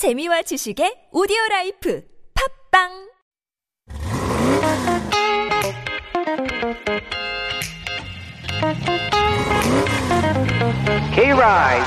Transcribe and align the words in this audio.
재미와 0.00 0.40
지식의 0.48 1.10
오디오 1.12 1.36
라이프 1.50 2.00
팝빵 2.72 2.88
K-Ride. 11.12 11.84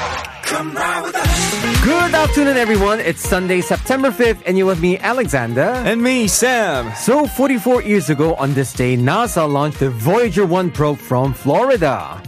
Good 1.84 2.14
afternoon, 2.14 2.58
everyone. 2.58 3.00
It's 3.00 3.28
Sunday, 3.28 3.62
September 3.62 4.12
5th, 4.12 4.44
and 4.46 4.60
you're 4.60 4.68
with 4.68 4.80
me, 4.80 5.00
Alexander. 5.00 5.74
And 5.84 6.04
me, 6.04 6.28
Sam. 6.28 6.94
So, 6.96 7.26
44 7.26 7.82
years 7.82 8.12
ago 8.12 8.36
on 8.36 8.54
this 8.54 8.74
day, 8.74 8.96
NASA 8.96 9.52
launched 9.52 9.80
the 9.80 9.90
Voyager 9.90 10.46
1 10.46 10.70
probe 10.70 11.00
from 11.00 11.34
Florida. 11.34 12.22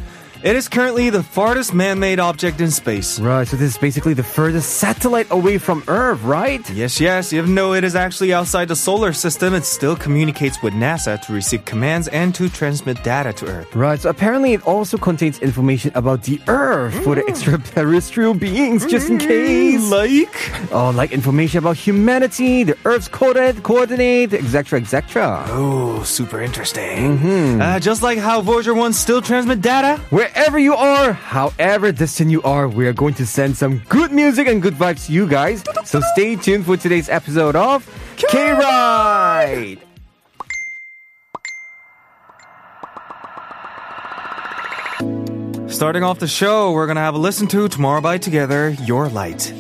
It 0.46 0.56
is 0.56 0.68
currently 0.68 1.10
the 1.10 1.24
farthest 1.24 1.74
man-made 1.74 2.20
object 2.20 2.62
in 2.62 2.70
space. 2.70 3.20
Right, 3.20 3.48
so 3.48 3.58
this 3.58 3.72
is 3.72 3.78
basically 3.80 4.14
the 4.14 4.22
furthest 4.22 4.78
satellite 4.78 5.26
away 5.32 5.58
from 5.58 5.84
Earth, 5.88 6.22
right? 6.22 6.62
Yes, 6.70 7.02
yes, 7.02 7.34
even 7.34 7.56
though 7.56 7.74
it 7.74 7.84
is 7.84 7.96
actually 7.96 8.32
outside 8.32 8.68
the 8.68 8.76
solar 8.76 9.12
system, 9.12 9.56
it 9.56 9.66
still 9.66 9.96
communicates 9.96 10.62
with 10.62 10.76
NASA 10.76 11.20
to 11.24 11.34
receive 11.34 11.66
commands 11.66 12.10
and 12.10 12.36
to 12.36 12.48
transmit 12.48 13.04
data 13.04 13.34
to 13.34 13.48
Earth. 13.48 13.76
Right, 13.76 14.00
so 14.00 14.12
apparently 14.12 14.54
it 14.54 14.62
also 14.68 15.00
contains 15.00 15.40
information 15.40 15.92
about 15.96 16.22
the 16.22 16.40
Earth 16.46 16.94
for 17.04 17.16
the 17.16 17.22
mm. 17.22 17.30
extraterrestrial 17.30 18.36
beings, 18.36 18.86
just 18.86 19.10
in 19.10 19.18
mm, 19.18 19.28
case. 19.28 19.90
Like? 19.90 20.72
Oh, 20.72 20.92
like 20.92 21.12
information 21.12 21.58
about 21.58 21.76
humanity, 21.76 22.62
the 22.62 22.78
Earth's 22.86 23.08
coordinate, 23.08 23.64
coordinate, 23.64 24.32
etc., 24.32 24.80
etc. 24.80 25.44
Oh, 25.48 26.04
super 26.04 26.40
interesting. 26.40 27.18
Mm-hmm. 27.18 27.62
Uh, 27.64 27.80
just 27.80 28.04
like 28.04 28.20
how 28.20 28.42
Voyager 28.42 28.76
1 28.76 28.94
still 28.94 29.24
transmit 29.24 29.60
data? 29.62 30.00
Wherever 30.36 30.60
you 30.60 30.76
are, 30.76 31.14
however 31.14 31.94
distant 31.94 32.30
you 32.30 32.42
are, 32.44 32.68
we 32.68 32.86
are 32.88 32.94
going 32.94 33.14
to 33.14 33.26
send 33.26 33.56
some 33.56 33.78
good 33.88 34.12
music 34.12 34.50
and 34.50 34.62
good 34.62 34.74
vibes 34.74 35.06
to 35.06 35.14
you 35.14 35.30
guys. 35.30 35.64
So 35.86 36.02
stay 36.12 36.36
tuned 36.36 36.66
for 36.66 36.76
today's 36.76 37.08
episode 37.08 37.56
of 37.56 37.88
K 38.18 38.52
Ride. 38.52 39.80
Starting 45.72 46.04
off 46.04 46.20
the 46.20 46.28
show, 46.28 46.74
we're 46.74 46.86
gonna 46.88 47.00
have 47.00 47.16
a 47.16 47.18
listen 47.18 47.48
to 47.48 47.70
Tomorrow 47.70 48.02
by 48.02 48.18
Together, 48.18 48.72
Your 48.84 49.08
Light. 49.08 49.54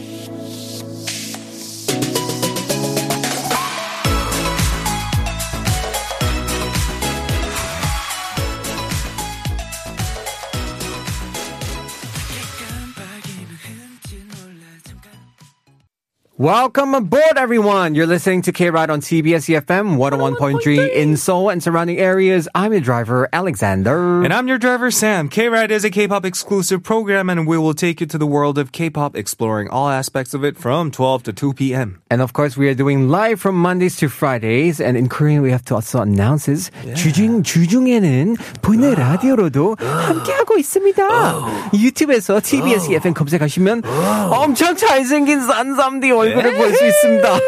Welcome 16.45 16.93
aboard, 16.93 17.37
everyone. 17.37 17.95
You're 17.95 18.05
listening 18.05 18.43
to 18.43 18.51
K 18.51 18.69
Ride 18.69 18.91
on 18.91 19.01
TBS 19.01 19.49
EFM 19.49 19.97
101.3 19.97 20.93
in 20.93 21.17
Seoul 21.17 21.49
and 21.49 21.57
surrounding 21.57 21.97
areas. 21.97 22.47
I'm 22.53 22.71
your 22.71 22.81
driver, 22.81 23.27
Alexander. 23.33 24.21
And 24.23 24.31
I'm 24.31 24.47
your 24.47 24.59
driver, 24.59 24.91
Sam. 24.91 25.27
K 25.27 25.49
Ride 25.49 25.71
is 25.71 25.83
a 25.83 25.89
K 25.89 26.07
pop 26.07 26.23
exclusive 26.23 26.83
program, 26.83 27.31
and 27.31 27.47
we 27.47 27.57
will 27.57 27.73
take 27.73 27.99
you 27.99 28.05
to 28.05 28.19
the 28.19 28.27
world 28.27 28.59
of 28.59 28.71
K 28.71 28.91
pop, 28.91 29.15
exploring 29.15 29.69
all 29.69 29.89
aspects 29.89 30.35
of 30.35 30.45
it 30.45 30.55
from 30.55 30.91
12 30.91 31.23
to 31.23 31.33
2 31.33 31.53
p.m. 31.53 31.99
And 32.11 32.21
of 32.21 32.33
course, 32.33 32.55
we 32.55 32.69
are 32.69 32.75
doing 32.75 33.09
live 33.09 33.41
from 33.41 33.55
Mondays 33.55 33.97
to 33.97 34.07
Fridays. 34.07 34.79
And 34.79 34.95
in 34.95 35.09
Korean, 35.09 35.41
we 35.41 35.49
have 35.49 35.65
to 35.65 35.73
also 35.73 35.99
announce 35.99 36.45
yeah. 36.45 36.93
주중, 36.93 37.41
주중에는 37.41 38.37
보이는 38.61 38.93
라디오로도 38.93 39.77
uh, 39.81 40.13
함께하고 40.13 40.59
있습니다. 40.59 41.01
Uh, 41.09 41.69
유튜브에서 41.73 42.39
EFM 42.39 43.15
검색하시면 43.15 43.81
uh, 43.83 44.29
엄청 44.29 44.75
잘생긴 44.75 45.41
산삼디 45.41 46.11
얼굴 46.11 46.34
을 46.34 46.54
볼 46.56 46.74
수 46.74 46.86
있습니다. 46.86 47.38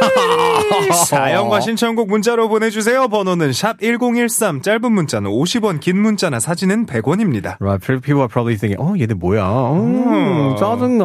사연과 1.07 1.61
신청곡 1.61 2.09
문자로 2.09 2.49
보내주세요. 2.49 3.09
번호는 3.09 3.53
샵 3.53 3.81
1013, 3.81 4.63
짧은 4.63 4.93
문자는 4.93 5.31
50원, 5.31 5.81
긴 5.81 5.99
문자나 5.99 6.41
사진은 6.41 6.87
100원입니다. 6.87 7.57
Right, 7.61 7.81
people 7.81 8.21
are 8.23 8.29
probably 8.29 8.57
thinking, 8.57 8.81
oh, 8.81 8.99
얘들 8.99 9.17
뭐야? 9.17 9.43
음, 9.73 10.57
짜증나. 10.59 11.05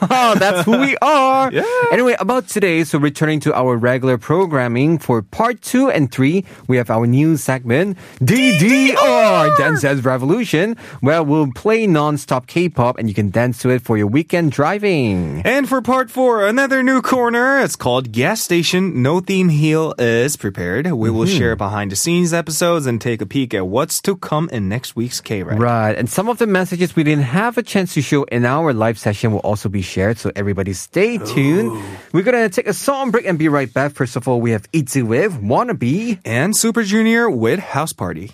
That's 0.39 0.63
who 0.65 0.77
we 0.79 0.95
are. 1.01 1.51
Anyway, 1.91 2.15
about 2.19 2.47
today, 2.47 2.83
so 2.83 2.97
returning 2.99 3.39
to 3.41 3.53
our 3.53 3.75
regular 3.77 4.17
programming 4.17 4.97
for 4.99 5.21
part 5.21 5.61
two 5.61 5.89
and 5.89 6.11
three, 6.11 6.43
we 6.67 6.77
have 6.77 6.89
our 6.89 7.05
new 7.07 7.37
segment, 7.37 7.97
DDR, 8.21 9.55
Dance 9.57 9.81
Dance 9.81 10.03
Revolution, 10.05 10.75
where 11.01 11.23
we'll 11.23 11.51
play 11.55 11.87
non-stop 11.87 12.47
K-pop 12.47 12.97
and 12.97 13.07
you 13.09 13.15
can 13.15 13.29
dance 13.29 13.59
to 13.59 13.69
it 13.69 13.81
for 13.81 13.97
your 13.97 14.07
weekend 14.07 14.51
driving. 14.51 15.41
And 15.45 15.67
for 15.67 15.81
part 15.81 16.09
four, 16.09 16.45
another 16.47 16.83
new 16.83 17.01
corner. 17.10 17.58
It's 17.58 17.74
called 17.74 18.12
Gas 18.12 18.40
Station. 18.40 19.02
No 19.02 19.18
theme 19.18 19.48
heel 19.48 19.94
is 19.98 20.36
prepared. 20.36 20.86
We 20.86 21.10
will 21.10 21.26
mm-hmm. 21.26 21.36
share 21.36 21.56
behind 21.56 21.90
the 21.90 21.96
scenes 21.96 22.32
episodes 22.32 22.86
and 22.86 23.00
take 23.00 23.20
a 23.20 23.26
peek 23.26 23.52
at 23.52 23.66
what's 23.66 24.00
to 24.02 24.14
come 24.14 24.48
in 24.50 24.68
next 24.68 24.94
week's 24.94 25.20
K 25.20 25.42
Ride. 25.42 25.58
Right, 25.58 25.98
and 25.98 26.08
some 26.08 26.28
of 26.28 26.38
the 26.38 26.46
messages 26.46 26.94
we 26.94 27.02
didn't 27.02 27.24
have 27.24 27.58
a 27.58 27.64
chance 27.64 27.94
to 27.94 28.02
show 28.02 28.22
in 28.24 28.44
our 28.44 28.72
live 28.72 28.96
session 28.96 29.32
will 29.32 29.40
also 29.40 29.68
be 29.68 29.82
shared, 29.82 30.18
so 30.18 30.30
everybody 30.36 30.72
stay 30.72 31.18
tuned. 31.18 31.82
We're 32.12 32.22
gonna 32.22 32.48
take 32.48 32.68
a 32.68 32.74
song 32.74 33.10
break 33.10 33.26
and 33.26 33.40
be 33.40 33.48
right 33.48 33.72
back. 33.74 33.90
First 33.90 34.14
of 34.14 34.28
all, 34.28 34.40
we 34.40 34.52
have 34.52 34.68
Itzy 34.72 35.02
with 35.02 35.32
Wannabe. 35.32 36.20
And 36.24 36.56
Super 36.56 36.84
Junior 36.84 37.28
with 37.28 37.58
House 37.58 37.92
Party. 37.92 38.30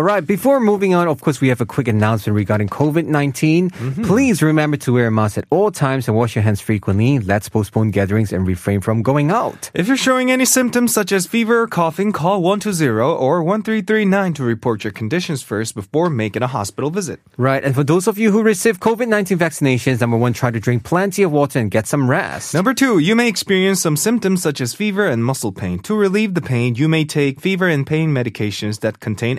All 0.00 0.04
right, 0.04 0.26
before 0.26 0.60
moving 0.60 0.94
on, 0.94 1.08
of 1.08 1.20
course, 1.20 1.42
we 1.42 1.48
have 1.48 1.60
a 1.60 1.66
quick 1.66 1.86
announcement 1.86 2.34
regarding 2.34 2.68
COVID 2.68 3.04
19. 3.04 3.68
Mm-hmm. 3.68 4.04
Please 4.04 4.42
remember 4.42 4.78
to 4.78 4.94
wear 4.94 5.08
a 5.08 5.10
mask 5.10 5.36
at 5.36 5.44
all 5.50 5.70
times 5.70 6.08
and 6.08 6.16
wash 6.16 6.34
your 6.34 6.42
hands 6.42 6.62
frequently. 6.62 7.18
Let's 7.18 7.50
postpone 7.50 7.90
gatherings 7.90 8.32
and 8.32 8.46
refrain 8.46 8.80
from 8.80 9.02
going 9.02 9.30
out. 9.30 9.70
If 9.74 9.88
you're 9.88 9.98
showing 9.98 10.30
any 10.30 10.46
symptoms 10.46 10.94
such 10.94 11.12
as 11.12 11.26
fever 11.26 11.60
or 11.60 11.66
coughing, 11.66 12.12
call 12.12 12.40
120 12.40 12.88
or 12.98 13.42
1339 13.42 14.32
to 14.32 14.42
report 14.42 14.84
your 14.84 14.90
conditions 14.94 15.42
first 15.42 15.74
before 15.74 16.08
making 16.08 16.42
a 16.42 16.46
hospital 16.46 16.88
visit. 16.88 17.20
Right, 17.36 17.62
and 17.62 17.74
for 17.74 17.84
those 17.84 18.08
of 18.08 18.16
you 18.16 18.30
who 18.30 18.42
received 18.42 18.80
COVID 18.80 19.06
19 19.06 19.36
vaccinations, 19.36 20.00
number 20.00 20.16
one, 20.16 20.32
try 20.32 20.50
to 20.50 20.58
drink 20.58 20.82
plenty 20.82 21.22
of 21.24 21.30
water 21.30 21.58
and 21.58 21.70
get 21.70 21.86
some 21.86 22.08
rest. 22.08 22.54
Number 22.54 22.72
two, 22.72 23.00
you 23.00 23.14
may 23.14 23.28
experience 23.28 23.82
some 23.82 23.98
symptoms 23.98 24.40
such 24.40 24.62
as 24.62 24.72
fever 24.72 25.06
and 25.06 25.22
muscle 25.22 25.52
pain. 25.52 25.78
To 25.80 25.94
relieve 25.94 26.32
the 26.32 26.40
pain, 26.40 26.74
you 26.74 26.88
may 26.88 27.04
take 27.04 27.38
fever 27.38 27.68
and 27.68 27.86
pain 27.86 28.14
medications 28.14 28.80
that 28.80 29.00
contain 29.00 29.36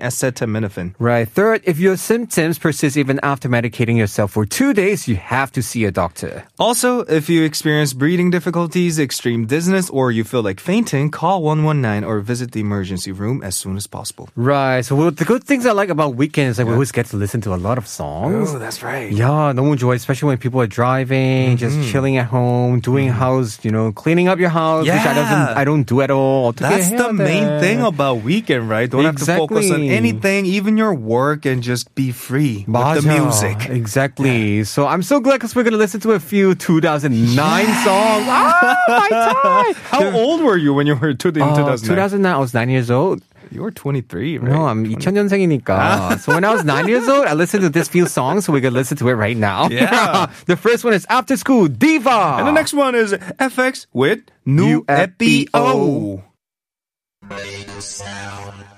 acetaminophen. 0.51 0.95
Right. 0.99 1.27
Third, 1.27 1.61
if 1.65 1.79
your 1.79 1.97
symptoms 1.97 2.59
persist 2.59 2.97
even 2.97 3.19
after 3.23 3.49
medicating 3.49 3.97
yourself 3.97 4.31
for 4.31 4.45
two 4.45 4.73
days, 4.73 5.07
you 5.07 5.15
have 5.15 5.51
to 5.53 5.61
see 5.61 5.85
a 5.85 5.91
doctor. 5.91 6.43
Also, 6.59 6.99
if 7.01 7.29
you 7.29 7.43
experience 7.43 7.93
breathing 7.93 8.29
difficulties, 8.29 8.99
extreme 8.99 9.45
dizziness, 9.45 9.89
or 9.89 10.11
you 10.11 10.23
feel 10.23 10.43
like 10.43 10.59
fainting, 10.59 11.11
call 11.11 11.43
119 11.43 12.07
or 12.07 12.19
visit 12.19 12.51
the 12.51 12.59
emergency 12.59 13.11
room 13.11 13.41
as 13.43 13.55
soon 13.55 13.77
as 13.77 13.87
possible. 13.87 14.29
Right. 14.35 14.81
So 14.81 14.95
well, 14.95 15.11
the 15.11 15.25
good 15.25 15.43
things 15.43 15.65
I 15.65 15.71
like 15.71 15.89
about 15.89 16.15
weekends, 16.15 16.59
is 16.59 16.59
yeah. 16.59 16.65
we 16.65 16.73
always 16.73 16.91
get 16.91 17.07
to 17.07 17.17
listen 17.17 17.41
to 17.41 17.53
a 17.53 17.57
lot 17.57 17.77
of 17.77 17.87
songs. 17.87 18.53
Oh, 18.53 18.59
that's 18.59 18.83
right. 18.83 19.11
Yeah, 19.11 19.51
no 19.53 19.63
one 19.63 19.73
enjoys, 19.73 20.01
especially 20.01 20.27
when 20.27 20.37
people 20.37 20.61
are 20.61 20.67
driving, 20.67 21.55
mm-hmm. 21.55 21.55
just 21.55 21.91
chilling 21.91 22.17
at 22.17 22.27
home, 22.27 22.79
doing 22.79 23.07
mm-hmm. 23.07 23.17
house, 23.17 23.63
you 23.63 23.71
know, 23.71 23.91
cleaning 23.91 24.27
up 24.27 24.39
your 24.39 24.49
house, 24.49 24.85
yeah. 24.85 24.97
which 24.97 25.05
I 25.05 25.13
don't, 25.13 25.57
I 25.57 25.63
don't 25.63 25.83
do 25.83 26.01
at 26.01 26.11
all. 26.11 26.51
That's 26.51 26.89
the 26.89 27.13
main 27.13 27.59
thing 27.59 27.81
about 27.81 28.21
weekend, 28.23 28.69
right? 28.69 28.89
Don't 28.89 29.05
exactly. 29.05 29.33
have 29.33 29.49
to 29.49 29.55
focus 29.55 29.71
on 29.71 29.81
anything 29.83 30.40
even 30.45 30.77
your 30.77 30.93
work, 30.93 31.45
and 31.45 31.61
just 31.63 31.93
be 31.95 32.11
free 32.11 32.65
맞아. 32.67 32.95
with 32.95 33.03
the 33.05 33.19
music. 33.19 33.69
Exactly. 33.69 34.57
Yeah. 34.57 34.63
So 34.63 34.87
I'm 34.87 35.03
so 35.03 35.19
glad 35.19 35.35
because 35.35 35.55
we're 35.55 35.63
going 35.63 35.73
to 35.73 35.81
listen 35.81 35.99
to 36.01 36.11
a 36.11 36.19
few 36.19 36.55
2009 36.55 37.35
yeah. 37.35 37.83
songs. 37.83 38.27
Oh, 38.83 38.83
my 38.87 39.09
time! 39.09 39.73
How 39.91 40.17
old 40.17 40.41
were 40.41 40.57
you 40.57 40.73
when 40.73 40.87
you 40.87 40.95
were 40.95 41.13
two, 41.13 41.29
in 41.29 41.41
uh, 41.41 41.55
2009? 41.55 41.77
2009, 41.77 42.33
I 42.33 42.37
was 42.37 42.53
nine 42.53 42.69
years 42.69 42.91
old. 42.91 43.23
You 43.51 43.61
were 43.63 43.71
23, 43.71 44.37
right? 44.37 44.49
No, 44.49 44.65
I'm 44.65 44.85
20... 44.85 44.95
2000년생이니까. 44.95 45.69
Ah. 45.69 46.17
So 46.17 46.33
when 46.33 46.45
I 46.45 46.53
was 46.53 46.63
nine 46.63 46.87
years 46.87 47.07
old, 47.07 47.27
I 47.27 47.33
listened 47.33 47.63
to 47.63 47.69
this 47.69 47.89
few 47.89 48.07
songs, 48.07 48.45
so 48.45 48.53
we 48.53 48.61
can 48.61 48.73
listen 48.73 48.97
to 48.97 49.09
it 49.09 49.13
right 49.13 49.35
now. 49.35 49.67
Yeah. 49.67 50.31
the 50.45 50.55
first 50.55 50.83
one 50.85 50.93
is 50.93 51.05
After 51.09 51.35
School 51.35 51.67
Diva. 51.67 52.39
And 52.39 52.47
the 52.47 52.53
next 52.53 52.73
one 52.73 52.95
is 52.95 53.11
FX 53.11 53.87
with 53.91 54.21
New, 54.45 54.85
NU 54.85 54.85
ABO. 54.85 56.23
Sound. 57.79 58.70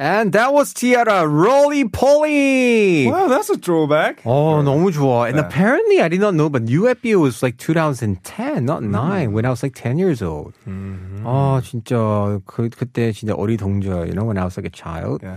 And 0.00 0.32
that 0.32 0.54
was 0.54 0.72
T-ara, 0.72 1.28
Roly 1.28 1.86
Poly. 1.86 3.06
Wow, 3.06 3.28
that's 3.28 3.50
a 3.50 3.58
throwback. 3.58 4.22
Oh, 4.24 4.62
너무 4.62 4.90
좋아. 4.90 5.28
And 5.28 5.36
yeah. 5.36 5.44
apparently, 5.44 6.00
I 6.00 6.08
did 6.08 6.20
not 6.20 6.34
know, 6.34 6.48
but 6.48 6.64
UFBO 6.64 7.20
was 7.20 7.42
like 7.42 7.58
2010, 7.58 8.64
not 8.64 8.80
mm. 8.80 8.88
9, 8.88 9.32
when 9.32 9.44
I 9.44 9.50
was 9.50 9.62
like 9.62 9.74
10 9.74 9.98
years 9.98 10.22
old. 10.22 10.54
Mm-hmm. 10.66 11.26
아, 11.26 11.60
진짜, 11.62 12.40
그, 12.46 12.70
그때 12.70 13.12
진짜 13.12 13.34
어리동절, 13.34 14.06
you 14.08 14.14
know, 14.14 14.24
when 14.24 14.38
I 14.38 14.44
was 14.44 14.56
like 14.56 14.64
a 14.64 14.70
child. 14.70 15.20
Yeah. 15.22 15.36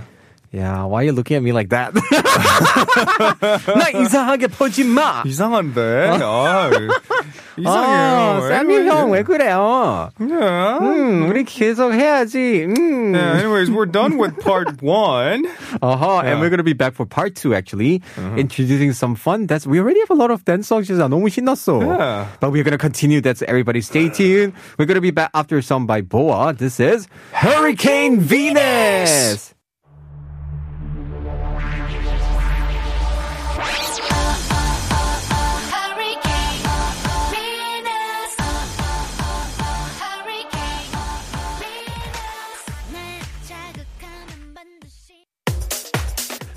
Yeah, 0.53 0.83
why 0.85 1.01
are 1.01 1.05
you 1.05 1.13
looking 1.13 1.35
at 1.37 1.41
me 1.41 1.51
like 1.51 1.69
that? 1.69 1.95
나 3.65 3.89
이상하게 3.89 4.47
보지 4.47 4.83
마. 4.83 5.23
이상한데. 5.25 6.19
아, 6.21 6.69
이상해요. 7.57 7.65
아, 7.65 8.47
쌈이 8.49 8.87
형왜 8.87 9.23
그래요? 9.23 10.11
Yeah. 10.19 10.77
음, 10.79 11.27
우리 11.27 11.43
계속 11.43 11.93
해야지. 11.93 12.67
음. 12.69 13.15
Yeah, 13.15 13.39
anyways, 13.39 13.71
we're 13.71 13.87
done 13.87 14.19
with 14.19 14.37
part 14.41 14.79
one. 14.83 15.47
Uh-huh, 15.81 16.21
yeah. 16.23 16.29
and 16.29 16.39
we're 16.39 16.51
gonna 16.51 16.61
be 16.61 16.73
back 16.73 16.93
for 16.93 17.07
part 17.07 17.33
two 17.33 17.55
actually, 17.55 18.03
uh-huh. 18.15 18.35
introducing 18.37 18.93
some 18.93 19.15
fun. 19.15 19.47
That's 19.47 19.65
we 19.65 19.79
already 19.79 20.01
have 20.01 20.11
a 20.11 20.15
lot 20.15 20.29
of 20.29 20.45
dance 20.45 20.67
songs. 20.67 20.87
진짜 20.87 21.09
너무 21.09 21.29
신났어. 21.33 21.81
Yeah. 21.81 22.27
But 22.39 22.51
we're 22.51 22.63
gonna 22.63 22.77
continue. 22.77 23.21
That's 23.21 23.41
everybody. 23.41 23.81
Stay 23.81 24.09
tuned. 24.09 24.53
We're 24.77 24.85
gonna 24.85 25.01
be 25.01 25.09
back 25.09 25.31
after 25.33 25.59
some 25.63 25.87
by 25.87 26.01
BoA. 26.01 26.53
This 26.53 26.79
is 26.79 27.07
Hurricane 27.31 28.19
Venus. 28.19 29.52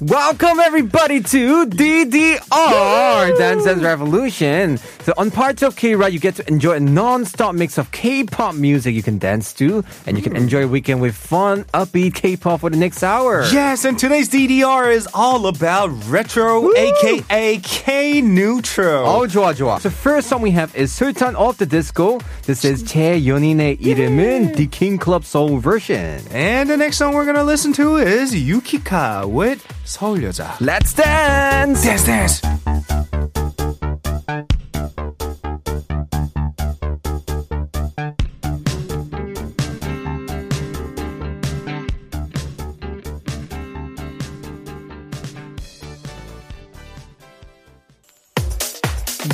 Welcome 0.01 0.61
everybody 0.61 1.23
to 1.23 1.65
DDR 1.65 3.39
Dance 3.39 3.65
Dance 3.65 3.83
Revolution. 3.83 4.79
So 5.07 5.15
on 5.19 5.31
parts 5.31 5.63
of 5.63 5.77
K-Ride, 5.77 6.13
you 6.13 6.19
get 6.19 6.35
to 6.35 6.49
enjoy 6.49 6.73
a 6.73 6.81
non-stop 6.81 7.55
mix 7.55 7.79
of 7.79 7.93
K-pop 7.93 8.57
music 8.57 8.93
you 8.93 9.05
can 9.05 9.19
dance 9.19 9.53
to, 9.53 9.85
and 10.05 10.17
you 10.17 10.23
can 10.25 10.33
hmm. 10.33 10.39
enjoy 10.43 10.65
a 10.65 10.67
weekend 10.67 11.01
with 11.01 11.15
fun, 11.15 11.63
upbeat 11.73 12.15
K-pop 12.15 12.59
for 12.59 12.71
the 12.71 12.77
next 12.77 13.05
hour. 13.05 13.45
Yes, 13.53 13.85
and 13.85 13.97
today's 13.97 14.29
DDR 14.29 14.93
is 14.93 15.07
all 15.15 15.47
about 15.47 15.91
retro, 16.11 16.61
Woo! 16.61 16.75
aka 16.75 17.59
K-newtro. 17.63 19.05
Oh, 19.07 19.29
좋아, 19.29 19.55
좋아. 19.55 19.79
So 19.79 19.91
first 19.91 20.27
song 20.27 20.43
we 20.43 20.51
have 20.51 20.75
is 20.75 20.91
Sultan 20.91 21.37
of 21.37 21.57
the 21.59 21.67
Disco. 21.67 22.19
This 22.43 22.65
is 22.65 22.83
제 22.83 23.25
연인의 23.25 23.79
이름은 23.79 24.57
The 24.57 24.67
King 24.67 24.99
Club 24.99 25.25
Soul 25.25 25.61
version. 25.61 26.19
And 26.33 26.69
the 26.69 26.77
next 26.77 26.97
song 26.97 27.15
we're 27.15 27.27
gonna 27.27 27.45
listen 27.45 27.73
to 27.75 27.99
is 27.99 28.35
Yukika 28.35 29.25
with 29.25 29.63
서울 29.85 30.25
여자. 30.25 30.57
Let's 30.59 30.93
dance. 30.93 31.85
Dance, 31.85 32.07
dance. 32.07 32.43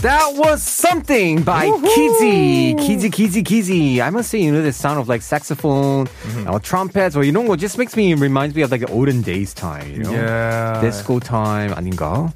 That 0.01 0.33
was 0.35 0.61
something 0.61 1.43
by 1.43 1.71
Kizzy. 1.95 2.75
Kizzy, 2.75 3.09
Kizzy, 3.09 3.43
Kizzy. 3.43 4.01
I 4.01 4.09
must 4.09 4.29
say, 4.29 4.39
you 4.39 4.51
know, 4.51 4.61
the 4.61 4.73
sound 4.73 4.99
of 4.99 5.07
like 5.07 5.21
saxophone 5.21 6.07
or 6.47 6.59
trumpets 6.59 7.15
or 7.15 7.23
이런 7.23 7.47
거 7.47 7.57
just 7.57 7.77
makes 7.77 7.95
me, 7.95 8.13
reminds 8.13 8.55
me 8.55 8.61
of 8.61 8.71
like 8.71 8.81
the 8.81 8.91
olden 8.91 9.21
days 9.21 9.53
time, 9.53 9.89
you 9.91 10.03
know? 10.03 10.11
Yeah. 10.11 10.81
Disco 10.81 11.19
time 11.19 11.73
아닌가? 11.73 12.33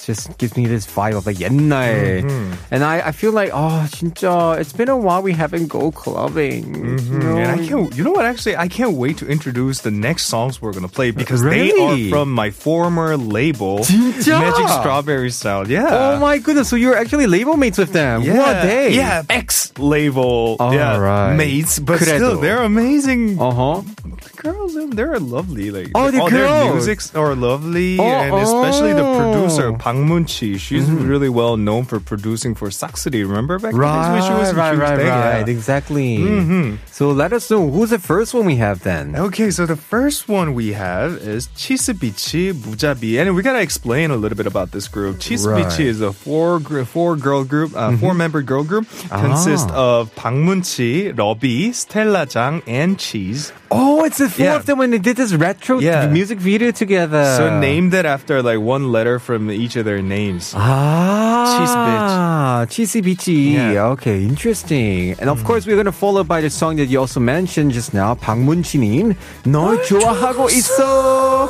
It 0.00 0.02
just 0.06 0.38
gives 0.38 0.56
me 0.56 0.66
this 0.66 0.86
vibe 0.86 1.16
of 1.16 1.26
like 1.26 1.36
옛날. 1.38 2.22
And 2.70 2.84
I, 2.84 3.08
I 3.08 3.12
feel 3.12 3.32
like, 3.32 3.50
oh, 3.52 3.86
진짜, 3.90 4.56
it's 4.60 4.72
been 4.72 4.88
a 4.88 4.96
while 4.96 5.20
we 5.22 5.32
haven't 5.32 5.66
go 5.66 5.90
clubbing. 5.90 6.74
you 7.00 7.18
know? 7.18 7.36
And 7.38 7.50
I 7.60 7.66
can't, 7.66 7.90
you 7.96 8.04
know 8.04 8.12
what? 8.12 8.24
Actually, 8.24 8.56
I 8.56 8.68
can't 8.68 8.92
wait 8.92 9.18
to 9.18 9.26
introduce 9.26 9.80
the 9.80 9.90
next 9.90 10.26
songs 10.26 10.60
we're 10.62 10.72
gonna 10.72 10.86
play 10.86 11.10
because 11.10 11.42
they 11.42 11.72
Really? 11.72 12.06
are 12.06 12.10
from 12.10 12.30
my 12.30 12.50
former 12.50 13.16
label, 13.16 13.80
진짜? 13.82 14.38
Magic 14.38 14.68
Strawberry 14.68 15.30
Sound. 15.30 15.68
Yeah. 15.68 15.88
Oh 15.90 16.20
my 16.20 16.38
goodness, 16.38 16.68
so 16.68 16.76
you're 16.76 16.94
actually 16.96 17.26
label 17.26 17.56
mates 17.56 17.78
with 17.78 17.92
them. 17.92 18.22
Yeah, 18.22 18.32
Who 18.34 18.40
are 18.40 18.62
they? 18.62 18.94
Yeah, 18.94 19.22
ex 19.28 19.72
label. 19.78 20.56
All 20.60 20.72
yeah, 20.74 20.98
right. 20.98 21.34
mates, 21.34 21.78
but 21.80 21.98
그래도. 21.98 22.16
still, 22.16 22.40
they're 22.40 22.62
amazing 22.62 23.40
Uh-huh. 23.40 23.82
girls. 24.36 24.76
and 24.76 24.92
They're 24.92 25.18
lovely. 25.18 25.70
Like, 25.72 25.90
Oh, 25.96 26.10
they're 26.10 26.20
all 26.20 26.30
their 26.30 26.46
girls. 26.46 26.74
musics 26.84 27.14
are 27.16 27.34
lovely, 27.34 27.98
Oh, 27.98 28.04
and 28.04 28.34
especially 28.38 28.92
the 28.92 29.02
oh. 29.04 29.16
producer 29.18 29.72
Bang 29.91 30.07
Moon-chi. 30.07 30.55
She's 30.55 30.89
really 30.89 31.27
well 31.27 31.57
known 31.57 31.83
for 31.83 31.99
producing 31.99 32.55
for 32.55 32.69
Saxody. 32.69 33.23
Remember 33.27 33.59
back 33.59 33.73
Right, 33.75 34.13
when 34.13 34.23
she 34.23 34.31
was 34.31 34.53
right, 34.53 34.77
right, 34.77 34.97
thing? 34.97 35.07
right. 35.07 35.39
Yeah. 35.47 35.51
Exactly. 35.51 36.77
So 36.87 37.11
let 37.11 37.33
us 37.33 37.51
know 37.51 37.69
who's 37.69 37.89
the 37.89 37.99
first 37.99 38.33
one 38.33 38.45
we 38.45 38.55
have 38.55 38.83
then. 38.83 39.15
Okay, 39.17 39.51
so 39.51 39.65
the 39.65 39.75
first 39.75 40.29
one 40.29 40.53
we 40.53 40.71
have 40.73 41.13
is 41.17 41.49
Chisbichi 41.59 42.53
Mujabi, 42.53 43.19
and 43.19 43.35
we 43.35 43.41
gotta 43.43 43.59
explain 43.61 44.11
a 44.11 44.15
little 44.15 44.37
bit 44.37 44.47
about 44.47 44.71
this 44.71 44.87
group. 44.87 45.17
Chisbichi 45.17 45.51
Right. 45.51 45.65
Mm-hmm. 45.65 45.81
is 45.91 45.99
a 46.01 46.13
four 46.13 46.59
gr- 46.59 46.83
four 46.83 47.17
girl 47.17 47.43
group, 47.43 47.75
uh, 47.75 47.91
four 47.97 48.13
member 48.13 48.41
girl 48.41 48.63
group, 48.63 48.87
consists 49.09 49.67
Ah. 49.71 49.99
of 49.99 50.15
Bang 50.15 50.43
Moon-chi, 50.45 51.11
Robbie, 51.11 51.73
Stella 51.73 52.25
Jang, 52.25 52.61
and 52.65 52.97
Cheese. 52.97 53.51
Oh, 53.73 54.03
it's 54.03 54.17
the 54.19 54.29
four 54.29 54.45
Yeah. 54.45 54.55
of 54.57 54.65
them 54.65 54.77
when 54.79 54.91
they 54.91 54.99
did 54.99 55.15
this 55.17 55.33
retro 55.33 55.79
Yeah. 55.79 56.07
music 56.07 56.39
video 56.39 56.71
together. 56.71 57.23
So 57.37 57.59
named 57.59 57.93
it 57.93 58.05
after 58.05 58.41
like 58.43 58.59
one 58.59 58.91
letter 58.91 59.17
from 59.19 59.49
each 59.49 59.75
of 59.80 59.84
their 59.84 60.02
names. 60.02 60.52
Ah, 60.54 62.66
cheesy 62.68 63.00
beachy. 63.00 63.56
Yeah. 63.56 63.92
Okay, 63.96 64.22
interesting. 64.22 65.16
And 65.18 65.30
of 65.30 65.42
course, 65.44 65.66
we're 65.66 65.76
gonna 65.76 65.92
follow 65.92 66.24
by 66.24 66.40
the 66.40 66.50
song 66.50 66.76
that 66.76 66.86
you 66.86 67.00
also 67.00 67.20
mentioned 67.20 67.72
just 67.72 67.94
now, 67.94 68.14
박문치님. 68.14 69.14
널 69.44 69.82
좋아하고 69.84 70.50
있어. 70.50 71.48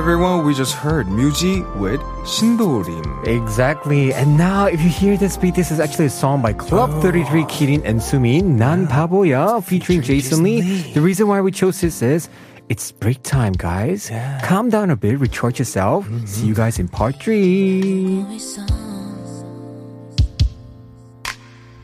everyone, 0.00 0.44
we 0.46 0.54
just 0.54 0.72
heard 0.74 1.06
Muji 1.06 1.60
with 1.76 2.00
신도림. 2.24 3.26
Exactly. 3.26 4.12
And 4.14 4.36
now, 4.38 4.66
if 4.66 4.80
you 4.80 4.88
hear 4.88 5.16
this 5.16 5.36
beat, 5.36 5.54
this 5.54 5.70
is 5.70 5.80
actually 5.80 6.06
a 6.06 6.10
song 6.10 6.40
by 6.42 6.52
Club 6.52 6.90
33 7.02 7.44
Kirin 7.44 7.82
and 7.84 8.00
Sumin, 8.00 8.56
난 8.56 8.88
바보야, 8.88 9.62
featuring 9.62 10.02
Jason 10.02 10.42
Lee. 10.42 10.60
The 10.94 11.00
reason 11.00 11.28
why 11.28 11.40
we 11.40 11.50
chose 11.52 11.80
this 11.80 12.00
is 12.02 12.28
it's 12.68 12.90
break 12.90 13.22
time, 13.22 13.52
guys. 13.52 14.10
Calm 14.42 14.70
down 14.70 14.90
a 14.90 14.96
bit, 14.96 15.18
recharge 15.18 15.58
yourself. 15.58 16.06
See 16.24 16.46
you 16.46 16.54
guys 16.54 16.78
in 16.78 16.88
part 16.88 17.16
three. 17.20 18.24
있어 18.34 18.64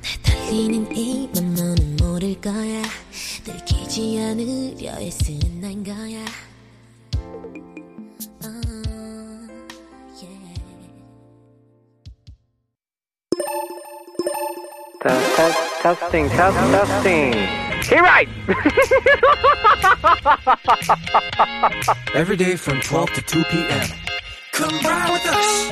내 0.03 0.23
달리는 0.23 0.97
이 0.97 1.29
맘 1.35 1.55
너는 1.55 1.97
모를 1.97 2.41
거야 2.41 2.83
들키지 3.45 4.21
않으려 4.21 5.01
애쓰는 5.01 5.61
난 5.61 5.85
거야 5.85 6.25
Testing, 15.96 16.28
test, 16.28 16.58
testing. 16.58 17.32
Hey, 17.84 18.02
right! 18.02 18.28
Every 22.14 22.36
day 22.36 22.58
from 22.58 22.82
12 22.82 23.14
to 23.14 23.22
2 23.22 23.44
p.m. 23.46 23.88
Come 24.52 24.78
ride 24.84 25.12
with 25.14 25.26
us. 25.28 25.70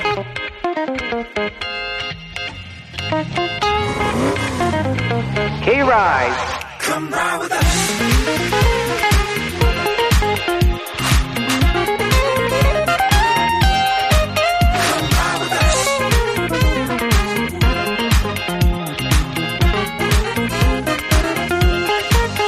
Hey, 5.62 5.82
right! 5.82 6.32
Come 6.80 7.10
ride 7.10 7.38
with 7.38 7.52
us. 7.52 8.55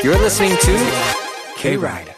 You're 0.09 0.17
listening 0.21 0.57
to 0.57 1.55
K 1.59 1.77
Ride. 1.77 2.18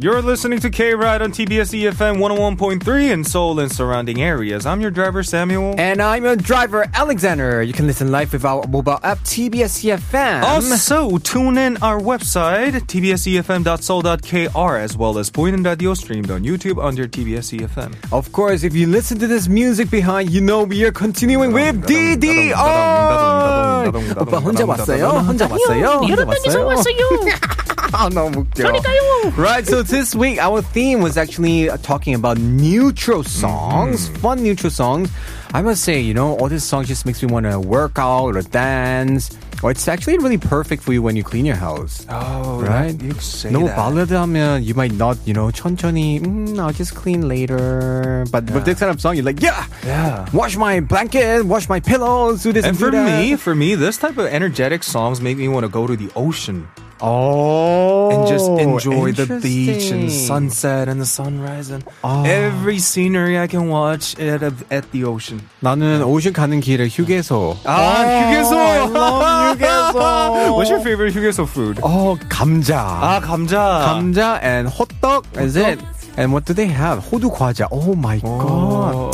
You're 0.00 0.20
listening 0.20 0.60
to 0.60 0.68
K 0.68 0.92
Ride 0.92 1.22
on 1.22 1.32
TBS 1.32 1.72
EFM 1.72 2.18
101.3 2.18 3.10
in 3.10 3.24
Seoul 3.24 3.58
and 3.60 3.72
surrounding 3.72 4.20
areas. 4.20 4.66
I'm 4.66 4.82
your 4.82 4.90
driver, 4.90 5.22
Samuel. 5.22 5.74
And 5.78 6.02
I'm 6.02 6.22
your 6.24 6.36
driver, 6.36 6.84
Alexander. 6.92 7.62
You 7.62 7.72
can 7.72 7.86
listen 7.86 8.12
live 8.12 8.30
with 8.34 8.44
our 8.44 8.66
mobile 8.68 9.00
app, 9.02 9.20
TBS 9.20 9.82
EFM. 9.84 10.42
Also, 10.42 11.16
tune 11.24 11.56
in 11.56 11.78
our 11.78 11.98
website, 11.98 12.72
tbsefm.soul.kr, 12.72 14.76
as 14.76 14.98
well 14.98 15.16
as 15.16 15.30
보이는 15.30 15.64
radio 15.64 15.94
streamed 15.94 16.30
on 16.30 16.42
YouTube 16.44 16.78
under 16.78 17.08
TBS 17.08 17.58
EFM. 17.58 17.94
Of 18.12 18.32
course, 18.32 18.64
if 18.64 18.74
you 18.74 18.86
listen 18.86 19.18
to 19.18 19.26
this 19.26 19.48
music 19.48 19.88
behind, 19.90 20.28
you 20.28 20.42
know 20.42 20.64
we 20.64 20.84
are 20.84 20.92
continuing 20.92 21.54
with 21.54 21.86
DDR. 21.86 22.52
오빠 24.20 24.38
혼자 24.40 24.66
왔어요? 24.66 25.08
혼자 25.24 25.46
왔어요? 25.48 26.02
혼자 26.04 26.26
왔어요? 26.26 26.68
oh, 27.93 28.07
no, 28.07 28.29
웃겨. 28.29 29.37
Right, 29.37 29.67
so 29.67 29.83
this 29.83 30.15
week 30.15 30.39
our 30.39 30.61
theme 30.61 31.01
was 31.01 31.17
actually 31.17 31.67
talking 31.83 32.13
about 32.13 32.37
newtro 32.37 33.27
songs, 33.27 34.07
mm. 34.07 34.17
fun 34.19 34.39
newtro 34.39 34.71
songs. 34.71 35.09
I 35.53 35.61
must 35.61 35.83
say, 35.83 35.99
you 35.99 36.13
know, 36.13 36.37
all 36.37 36.47
these 36.47 36.63
songs 36.63 36.87
just 36.87 37.05
makes 37.05 37.21
me 37.21 37.31
want 37.31 37.45
to 37.47 37.59
work 37.59 37.99
out 37.99 38.37
or 38.37 38.41
dance. 38.43 39.37
Or 39.61 39.69
it's 39.69 39.87
actually 39.87 40.17
really 40.17 40.37
perfect 40.39 40.81
for 40.81 40.93
you 40.93 41.03
when 41.03 41.15
you 41.15 41.23
clean 41.23 41.45
your 41.45 41.55
house. 41.55 42.05
Oh, 42.09 42.61
right? 42.61 42.99
You 42.99 43.13
say 43.19 43.51
no 43.51 43.67
that. 43.67 43.75
발라드 43.75 44.15
하면 44.15 44.63
you 44.63 44.73
might 44.73 44.93
not, 44.93 45.17
you 45.25 45.33
know, 45.33 45.51
천천히, 45.51 46.19
mm, 46.19 46.57
I'll 46.57 46.71
just 46.71 46.95
clean 46.95 47.27
later. 47.27 48.25
But 48.31 48.47
yeah. 48.47 48.55
with 48.55 48.65
this 48.65 48.79
kind 48.79 48.89
of 48.89 48.99
song, 48.99 49.17
you're 49.17 49.25
like, 49.25 49.41
yeah, 49.41 49.65
yeah, 49.85 50.25
wash 50.33 50.55
my 50.57 50.79
blanket, 50.79 51.45
wash 51.45 51.69
my 51.69 51.79
pillows, 51.79 52.41
do 52.41 52.53
this 52.53 52.65
and, 52.65 52.71
and 52.71 52.79
for 52.79 52.89
that. 52.89 53.05
me, 53.05 53.35
for 53.35 53.53
me, 53.53 53.75
this 53.75 53.97
type 53.97 54.17
of 54.17 54.25
energetic 54.25 54.81
songs 54.81 55.21
make 55.21 55.37
me 55.37 55.47
want 55.47 55.63
to 55.63 55.69
go 55.69 55.85
to 55.85 55.95
the 55.95 56.09
ocean. 56.15 56.67
oh, 57.00 58.10
and 58.10 58.26
just 58.26 58.48
enjoy 58.58 59.12
the 59.12 59.26
beach 59.40 59.90
and 59.92 60.04
interesting. 60.08 60.26
sunset 60.26 60.88
and 60.88 61.00
the 61.00 61.06
sunrise 61.06 61.70
and 61.70 61.84
Oh. 62.02 62.24
every 62.24 62.78
scenery 62.78 63.38
I 63.38 63.46
can 63.46 63.68
watch 63.68 64.18
at, 64.18 64.42
a, 64.42 64.52
at 64.70 64.90
the 64.92 65.04
ocean. 65.04 65.40
나는 65.60 66.02
오션 66.02 66.32
가는 66.32 66.60
길에 66.60 66.88
휴게소. 66.88 67.56
Ah, 67.66 68.32
휴게소. 68.32 68.56
I 68.56 68.78
love 68.88 69.58
휴게소. 69.58 70.56
What's 70.56 70.70
your 70.70 70.80
favorite 70.80 71.12
휴게소 71.14 71.44
food? 71.48 71.80
Oh, 71.82 72.18
감자. 72.28 72.76
Ah, 72.80 73.20
감자. 73.20 73.84
감자 73.84 74.40
and 74.42 74.68
호떡. 74.68 75.24
Is 75.40 75.56
it? 75.56 75.78
And 76.16 76.32
what 76.32 76.46
do 76.46 76.54
they 76.54 76.66
have? 76.72 77.04
호두 77.12 77.30
과자. 77.30 77.68
Oh 77.70 77.94
my 77.94 78.18
god. 78.20 79.12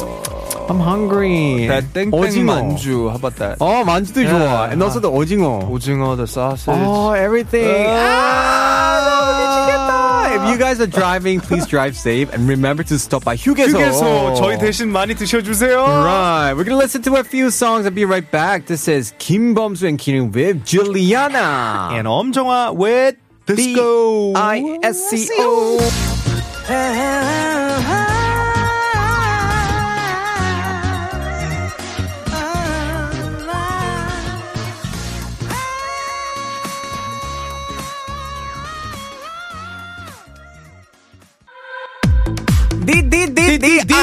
I'm 0.68 0.78
hungry. 0.80 1.66
That 1.66 1.92
땡땡 1.92 2.12
오징어. 2.14 2.54
만주. 2.54 3.08
How 3.10 3.16
about 3.16 3.36
that? 3.36 3.58
어, 3.58 3.84
만주도 3.84 4.22
Yeah. 4.22 4.32
좋아. 4.32 4.70
And 4.70 4.82
also 4.82 5.00
the 5.00 5.10
오징어. 5.10 5.68
오징어, 5.68 6.16
the 6.16 6.26
sausage. 6.26 6.68
Oh, 6.72 7.12
everything. 7.12 7.66
Ah, 7.88 9.10
아, 9.10 10.32
If 10.32 10.48
you 10.50 10.56
guys 10.56 10.80
are 10.80 10.86
driving, 10.86 11.40
please 11.40 11.66
drive 11.66 11.94
safe 11.96 12.32
and 12.32 12.48
remember 12.48 12.82
to 12.84 12.98
stop 12.98 13.22
by 13.24 13.36
휴게소. 13.36 13.76
휴게소 13.76 14.34
저희 14.36 14.58
대신 14.58 14.88
많이 14.90 15.14
드셔주세요. 15.14 15.76
Right, 15.76 16.54
we're 16.56 16.64
gonna 16.64 16.78
listen 16.80 17.02
to 17.02 17.16
a 17.16 17.24
few 17.24 17.50
songs 17.50 17.84
and 17.86 17.94
be 17.94 18.04
right 18.06 18.28
back. 18.30 18.66
This 18.66 18.88
is 18.88 19.12
김범수 19.18 19.86
and 19.86 19.98
Kirin 19.98 20.32
with 20.34 20.64
Juliana. 20.64 21.90
And 21.92 22.08
엄정화 22.08 22.72
with 22.74 23.16
Disco. 23.46 24.32
I-S-C-O. 24.34 25.78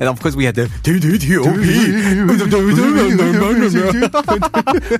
And 0.00 0.08
of 0.08 0.20
course 0.20 0.34
we 0.36 0.44
had 0.44 0.54
the 0.54 0.66
DDDOP. 0.82 1.54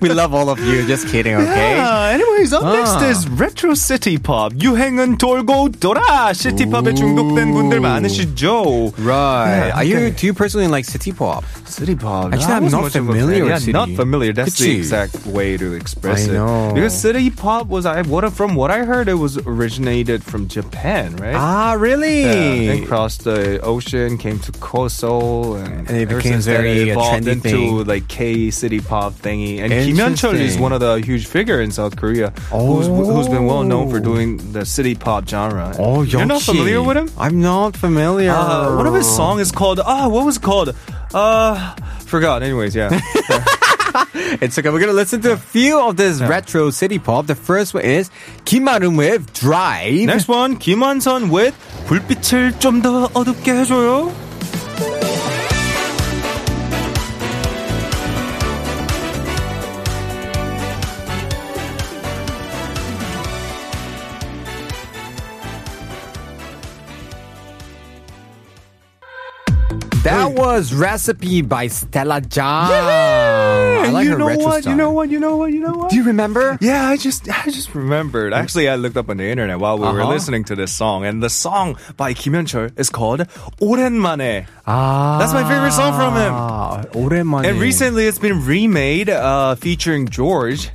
We 0.01 0.09
love 0.11 0.35
all 0.35 0.49
of 0.51 0.59
you. 0.61 0.87
Just 0.87 1.09
kidding, 1.09 1.35
okay? 1.35 1.77
Yeah, 1.77 2.11
anyways, 2.15 2.53
up 2.53 2.65
next 2.65 2.91
Ah. 3.01 3.11
is 3.11 3.29
Retro 3.29 3.75
City 3.75 4.19
Pop. 4.19 4.53
유행은 4.61 5.19
돌고 5.19 5.73
돌아. 5.81 6.33
시티팝에 6.33 6.95
중독된 6.95 7.53
분들 7.53 7.81
많으시죠? 7.81 8.93
Right. 8.99 9.69
Yeah, 9.69 9.77
Are 9.77 9.85
you? 9.85 9.97
okay. 9.97 10.11
Do 10.11 10.27
you 10.27 10.35
personally 10.35 10.69
like 10.69 10.85
city 10.85 11.13
pop? 11.13 11.45
City 11.67 11.95
pop. 11.95 12.33
Actually, 12.33 12.55
I'm 12.55 12.69
not 12.71 12.93
familiar 12.93 13.45
with 13.45 13.51
Yeah, 13.51 13.59
city. 13.59 13.73
not 13.73 13.89
familiar. 13.97 14.33
That's 14.33 14.57
the 14.59 14.75
그치? 14.75 14.79
exact 14.79 15.27
way 15.27 15.57
to 15.57 15.73
express 15.75 16.29
I 16.29 16.33
it. 16.33 16.35
know. 16.35 16.73
Because 16.75 16.95
city 16.95 17.31
pop 17.31 17.69
was, 17.69 17.87
I 17.87 18.03
what 18.03 18.25
from 18.33 18.55
what 18.55 18.71
I 18.71 18.85
heard, 18.85 19.09
it 19.09 19.19
was 19.19 19.39
originated 19.47 20.23
from 20.25 20.49
Japan, 20.49 21.17
right? 21.17 21.35
Ah, 21.37 21.75
really? 21.79 22.23
Yeah, 22.25 22.73
and 22.73 22.87
crossed 22.87 23.25
the 23.25 23.61
ocean, 23.61 24.19
came 24.19 24.39
to 24.41 24.53
Koso, 24.89 25.61
and, 25.61 25.85
And 25.89 25.97
it 26.01 26.09
ever 26.09 26.17
became 26.17 26.41
since 26.41 26.47
then 26.47 26.57
very, 26.65 26.89
it 26.89 26.89
uh, 26.89 26.93
evolved 26.97 27.25
trendy 27.29 27.33
into 27.37 27.49
thing. 27.53 27.85
like 27.85 28.09
K 28.09 28.51
city 28.51 28.81
pop 28.81 29.13
thingy. 29.13 29.61
And 29.61 29.69
Kim 29.71 29.93
Hyun-chul 29.97 30.33
is 30.41 30.57
Interesting. 30.57 30.63
one 30.63 30.73
of 30.73 30.81
the 30.81 30.95
huge 31.05 31.27
figure 31.29 31.61
in 31.61 31.71
South 31.71 31.97
Korea, 32.01 32.33
who's 32.51 32.89
who's 32.89 33.29
been 33.29 33.45
well 33.45 33.63
known 33.63 33.91
for 33.93 34.01
Oh. 34.01 34.09
doing 34.11 34.41
the 34.57 34.65
city 34.65 34.95
pop 34.97 35.29
genre. 35.29 35.77
Oh, 35.79 36.01
you're 36.01 36.25
not 36.25 36.41
역시. 36.41 36.57
familiar 36.57 36.81
with 36.83 36.97
him? 36.97 37.09
I'm 37.21 37.41
not 37.45 37.77
familiar. 37.77 38.33
Uh, 38.33 38.75
one 38.81 38.89
of 38.89 38.95
his 38.97 39.05
songs 39.07 39.43
is 39.45 39.53
called 39.53 39.81
ah, 39.85 40.09
what 40.09 40.25
was 40.25 40.41
it 40.41 40.43
called? 40.43 40.73
Uh, 41.13 41.77
forgot. 42.09 42.43
Anyways, 42.43 42.75
yeah. 42.75 42.89
It's 44.43 44.59
okay. 44.59 44.71
We're 44.71 44.81
gonna 44.81 44.93
listen 44.97 45.21
to 45.23 45.33
a 45.33 45.37
few 45.37 45.79
of 45.79 45.97
this 45.97 46.19
retro 46.21 46.71
city 46.71 46.99
pop. 46.99 47.27
The 47.29 47.37
first 47.39 47.75
one 47.75 47.85
is 47.85 48.11
김아름 48.45 48.97
with 48.99 49.31
Drive. 49.33 50.07
Next 50.11 50.27
one, 50.27 50.57
김완선 50.59 51.31
with 51.31 51.55
불빛을 51.87 52.59
좀 52.59 52.83
더 52.83 53.07
어둡게 53.15 53.53
해줘요. 53.63 54.11
That 70.04 70.32
was 70.32 70.74
Recipe 70.74 71.42
by 71.42 71.68
Stella 71.68 72.22
Jang. 72.22 72.70
Yeah! 72.72 73.84
I 73.84 73.90
like 73.92 74.06
you 74.06 74.12
her 74.14 74.18
know 74.18 74.28
retro 74.28 74.46
what? 74.46 74.62
Style. 74.64 74.72
You 74.72 74.78
know 74.78 74.92
what? 74.92 75.10
You 75.10 75.20
know 75.20 75.36
what? 75.36 75.52
You 75.52 75.60
know 75.60 75.74
what? 75.74 75.90
Do 75.90 75.98
you 75.98 76.04
remember? 76.06 76.58
Yeah, 76.62 76.88
I 76.88 76.96
just 76.96 77.28
I 77.28 77.52
just 77.52 77.76
remembered. 77.76 78.32
Mm. 78.32 78.38
Actually, 78.38 78.70
I 78.70 78.76
looked 78.76 78.96
up 78.96 79.10
on 79.10 79.18
the 79.18 79.26
internet 79.28 79.60
while 79.60 79.78
we 79.78 79.84
were 79.84 80.00
Uh-huh. 80.02 80.08
listening 80.16 80.46
to 80.46 80.56
this 80.56 80.72
song, 80.72 81.04
and 81.04 81.22
the 81.22 81.30
song 81.30 81.76
by 81.98 82.14
Kim 82.14 82.32
Hyun-chul 82.32 82.72
is 82.80 82.90
called 82.90 83.28
오랜만에. 83.60 84.46
Ah, 84.66 85.20
That's 85.20 85.34
my 85.34 85.44
favorite 85.44 85.74
song 85.76 85.92
from 85.92 86.16
him. 86.16 86.32
Ah, 86.34 86.84
오랜만에. 86.96 87.50
And 87.50 87.60
recently, 87.60 88.06
it's 88.08 88.20
been 88.20 88.46
remade 88.46 89.10
uh, 89.10 89.56
featuring 89.56 90.08
George 90.08 90.72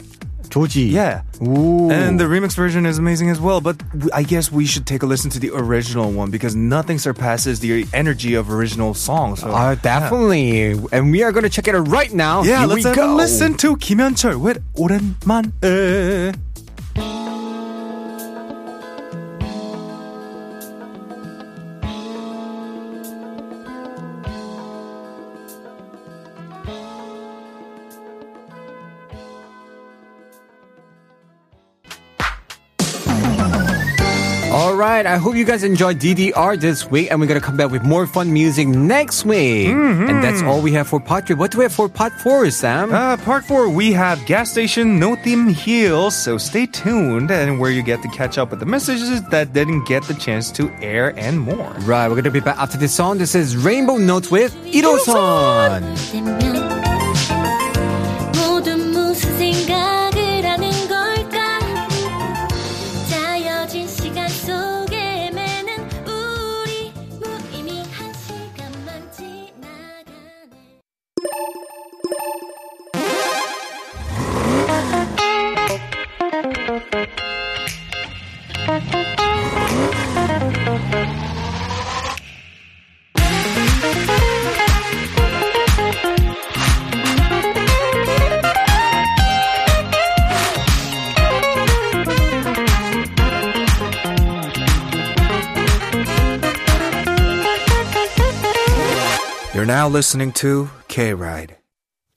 조지. 0.53 0.89
Yeah. 0.91 1.21
Ooh. 1.41 1.91
And 1.91 2.19
the 2.19 2.25
remix 2.25 2.55
version 2.55 2.85
is 2.85 2.97
amazing 2.97 3.29
as 3.29 3.39
well. 3.39 3.61
But 3.61 3.77
w- 3.93 4.09
I 4.13 4.23
guess 4.23 4.51
we 4.51 4.65
should 4.65 4.85
take 4.87 5.03
a 5.03 5.05
listen 5.05 5.29
to 5.31 5.39
the 5.39 5.51
original 5.53 6.11
one 6.11 6.31
because 6.31 6.55
nothing 6.55 6.97
surpasses 6.97 7.59
the 7.59 7.85
energy 7.93 8.33
of 8.33 8.49
original 8.49 8.93
songs. 8.93 9.41
So, 9.41 9.51
Uh, 9.51 9.75
definitely. 9.75 10.73
And 10.91 11.11
we 11.11 11.21
are 11.23 11.31
going 11.31 11.43
to 11.43 11.49
check 11.53 11.67
it 11.67 11.75
out 11.75 11.87
right 11.87 12.11
now. 12.11 12.41
yeah, 12.43 12.59
Here 12.59 12.67
let's 12.67 12.83
we 12.83 12.89
have 12.89 12.95
go. 12.95 13.13
a 13.13 13.15
listen 13.15 13.53
to 13.61 13.75
Kim 13.77 13.99
Hyun-chul 13.99 14.37
with 14.41 14.57
오랜만에. 14.75 16.33
Right. 34.94 35.06
I 35.06 35.16
hope 35.16 35.34
you 35.34 35.44
guys 35.44 35.64
enjoyed 35.64 35.98
DDR 35.98 36.58
this 36.60 36.90
week, 36.90 37.10
and 37.10 37.20
we're 37.20 37.26
gonna 37.26 37.40
come 37.40 37.56
back 37.56 37.70
with 37.70 37.82
more 37.82 38.06
fun 38.06 38.32
music 38.32 38.68
next 38.68 39.24
week. 39.24 39.68
And 39.68 40.22
that's 40.22 40.42
all 40.42 40.60
we 40.60 40.72
have 40.72 40.86
for 40.86 41.00
part 41.00 41.26
three. 41.26 41.36
What 41.36 41.50
do 41.50 41.58
we 41.58 41.64
have 41.64 41.72
for 41.72 41.88
part 41.88 42.12
four, 42.22 42.50
Sam? 42.50 42.92
Uh, 42.92 43.16
part 43.16 43.44
four, 43.44 43.68
we 43.68 43.92
have 43.92 44.24
gas 44.26 44.50
station 44.50 44.98
no 44.98 45.16
theme 45.16 45.48
heels, 45.48 46.14
so 46.14 46.38
stay 46.38 46.66
tuned 46.66 47.30
and 47.30 47.58
where 47.58 47.70
you 47.70 47.82
get 47.82 48.02
to 48.02 48.08
catch 48.08 48.38
up 48.38 48.50
with 48.50 48.60
the 48.60 48.66
messages 48.66 49.22
that 49.34 49.52
didn't 49.52 49.84
get 49.84 50.04
the 50.04 50.14
chance 50.14 50.50
to 50.52 50.70
air 50.80 51.12
and 51.16 51.40
more. 51.40 51.72
right. 51.86 52.08
We're 52.08 52.16
gonna 52.16 52.30
be 52.30 52.40
back 52.40 52.58
after 52.58 52.78
this 52.78 52.94
song. 52.94 53.18
This 53.18 53.34
is 53.34 53.56
Rainbow 53.56 53.96
Notes 53.96 54.30
with 54.30 54.54
이로 54.64 54.98
listening 99.94 100.32
to 100.32 100.68
K 100.88 101.14
Ride. 101.14 101.63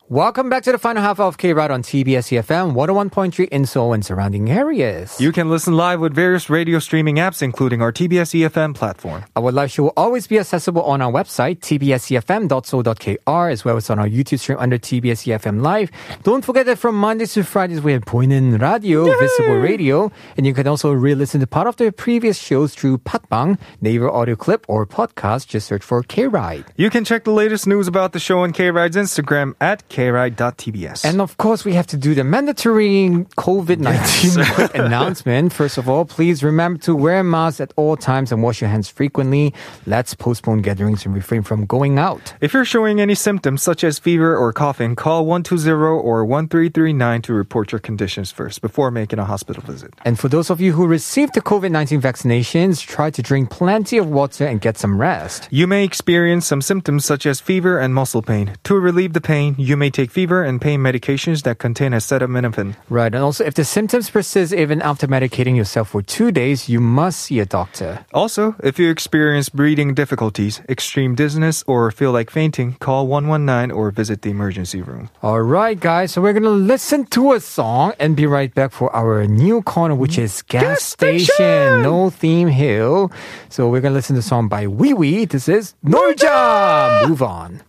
Welcome 0.10 0.50
back 0.50 0.64
to 0.64 0.72
the 0.72 0.78
final 0.78 1.04
half 1.04 1.20
of 1.20 1.38
K 1.38 1.52
Ride 1.52 1.70
on 1.70 1.84
TBS 1.84 2.32
EFM 2.32 2.74
101.3 2.74 3.50
in 3.50 3.66
Seoul 3.66 3.92
and 3.92 4.06
surrounding 4.06 4.50
areas. 4.50 5.20
You 5.20 5.34
can 5.34 5.50
listen 5.50 5.76
live 5.76 6.00
with 6.00 6.16
various 6.16 6.50
radio 6.50 6.80
streaming 6.80 7.18
apps, 7.18 7.42
including 7.42 7.82
our 7.82 7.92
TBS 7.92 8.34
EFM 8.40 8.74
platform. 8.74 9.26
Our 9.36 9.52
live 9.52 9.70
show 9.70 9.84
will 9.84 9.94
always 9.98 10.26
be 10.26 10.40
accessible 10.40 10.82
on 10.84 11.02
our 11.02 11.12
website, 11.12 11.60
tbsefm.so.kr, 11.60 13.52
as 13.52 13.66
well 13.66 13.76
as 13.76 13.90
on 13.90 14.00
our 14.00 14.08
YouTube 14.08 14.40
stream 14.40 14.58
under 14.62 14.78
TBS 14.78 15.28
EFM 15.28 15.62
Live. 15.62 15.92
Don't 16.24 16.46
forget 16.46 16.66
that 16.68 16.78
from 16.78 16.96
Mondays 16.96 17.34
to 17.34 17.44
Fridays, 17.44 17.82
we 17.82 17.92
have 17.92 18.06
Boinen 18.06 18.62
Radio, 18.62 19.08
Yay! 19.08 19.20
Visible 19.20 19.56
Radio, 19.58 20.10
and 20.38 20.46
you 20.46 20.54
can 20.54 20.68
also 20.68 20.94
re 20.94 21.16
listen 21.16 21.42
to 21.42 21.48
part 21.48 21.68
of 21.68 21.76
the 21.76 21.92
previous 21.92 22.38
shows 22.38 22.74
through 22.74 23.00
Patbang, 23.00 23.60
Naver 23.82 24.10
Audio 24.10 24.38
Clip, 24.38 24.64
or 24.70 24.86
podcast. 24.86 25.48
Just 25.48 25.68
search 25.68 25.84
for 25.84 26.02
K 26.02 26.28
Ride. 26.28 26.64
You 26.78 26.90
can 26.90 27.04
check 27.04 27.26
the 27.26 27.32
latest 27.32 27.68
news 27.68 27.90
about 27.90 28.14
the 28.14 28.20
show 28.20 28.40
on 28.40 28.54
K 28.54 28.72
Ride's 28.72 28.96
Instagram 28.96 29.54
at 29.60 29.86
K 29.90 29.97
kride.tbs. 29.98 31.04
And 31.04 31.20
of 31.22 31.38
course, 31.38 31.66
we 31.66 31.74
have 31.74 31.88
to 31.88 31.98
do 31.98 32.14
the 32.14 32.24
mandatory 32.24 33.10
COVID 33.36 33.80
19 33.80 34.86
announcement. 34.86 35.52
First 35.52 35.80
of 35.80 35.90
all, 35.90 36.06
please 36.06 36.44
remember 36.44 36.80
to 36.82 36.96
wear 36.96 37.24
masks 37.24 37.60
at 37.62 37.74
all 37.76 37.98
times 37.98 38.32
and 38.32 38.44
wash 38.44 38.62
your 38.62 38.70
hands 38.70 38.90
frequently. 38.90 39.54
Let's 39.88 40.14
postpone 40.14 40.62
gatherings 40.62 41.06
and 41.06 41.16
refrain 41.16 41.42
from 41.42 41.66
going 41.66 41.98
out. 41.98 42.34
if 42.42 42.54
you're 42.54 42.66
showing 42.66 43.02
any 43.02 43.16
symptoms 43.16 43.64
such 43.64 43.84
as 43.84 43.98
fever 43.98 44.38
or 44.38 44.54
coughing, 44.54 44.96
call 44.96 45.26
120 45.26 45.72
or 45.72 46.26
1339 46.26 47.22
to 47.24 47.34
report 47.34 47.72
your 47.72 47.80
conditions 47.80 48.32
first 48.32 48.62
before 48.62 48.92
making 48.92 49.20
a 49.20 49.26
hospital 49.26 49.64
visit. 49.64 49.94
And 50.06 50.20
for 50.20 50.30
those 50.30 50.52
of 50.52 50.62
you 50.62 50.74
who 50.74 50.86
received 50.86 51.34
the 51.34 51.42
COVID 51.42 51.72
19 51.72 52.02
vaccinations, 52.02 52.86
try 52.86 53.10
to 53.10 53.22
drink 53.24 53.50
plenty 53.50 53.98
of 53.98 54.08
water 54.08 54.46
and 54.46 54.62
get 54.62 54.78
some 54.78 55.02
rest. 55.02 55.48
You 55.50 55.66
may 55.66 55.84
experience 55.84 56.46
some 56.46 56.62
symptoms 56.62 57.06
such 57.06 57.26
as 57.26 57.40
fever 57.40 57.80
and 57.80 57.96
muscle 57.96 58.22
pain. 58.22 58.56
To 58.66 58.76
relieve 58.76 59.14
the 59.14 59.22
pain, 59.22 59.56
you 59.58 59.76
may 59.76 59.87
take 59.90 60.12
fever 60.12 60.44
and 60.44 60.62
pain 60.62 60.80
medications 60.80 61.44
that 61.44 61.60
contain 61.60 61.92
acetaminophen. 61.92 62.76
Right. 62.90 63.14
And 63.14 63.24
also, 63.24 63.44
if 63.44 63.54
the 63.54 63.66
symptoms 63.66 64.10
persist 64.10 64.54
even 64.54 64.82
after 64.82 65.08
medicating 65.08 65.56
yourself 65.56 65.90
for 65.90 66.02
two 66.02 66.32
days, 66.32 66.70
you 66.70 66.80
must 66.80 67.20
see 67.22 67.40
a 67.40 67.46
doctor. 67.46 68.06
Also, 68.14 68.56
if 68.64 68.80
you 68.80 68.90
experience 68.90 69.50
breathing 69.50 69.94
difficulties, 69.94 70.62
extreme 70.70 71.16
dizziness, 71.16 71.64
or 71.68 71.92
feel 71.92 72.12
like 72.12 72.30
fainting, 72.30 72.74
call 72.80 73.08
119 73.08 73.76
or 73.76 73.92
visit 73.92 74.22
the 74.22 74.30
emergency 74.30 74.82
room. 74.82 75.10
All 75.22 75.42
right, 75.42 75.80
guys. 75.80 76.12
So 76.12 76.22
we're 76.22 76.34
going 76.34 76.44
to 76.44 76.50
listen 76.50 77.06
to 77.08 77.34
a 77.34 77.40
song 77.40 77.94
and 78.00 78.16
be 78.16 78.26
right 78.26 78.54
back 78.54 78.72
for 78.72 78.94
our 78.96 79.26
new 79.28 79.62
corner, 79.62 79.96
which 79.96 80.18
is 80.18 80.42
Gas, 80.44 80.84
Station. 80.84 81.82
No 81.82 82.10
Theme 82.10 82.48
Hill. 82.48 83.12
So 83.50 83.70
we're 83.70 83.82
going 83.82 83.94
to 83.94 83.98
listen 83.98 84.16
to 84.16 84.22
the 84.22 84.28
song 84.28 84.48
by 84.48 84.68
Wee 84.68 84.94
Wee. 84.94 85.26
This 85.26 85.48
is 85.48 85.76
Norja. 85.86 87.08
Move 87.08 87.22
on. 87.22 87.62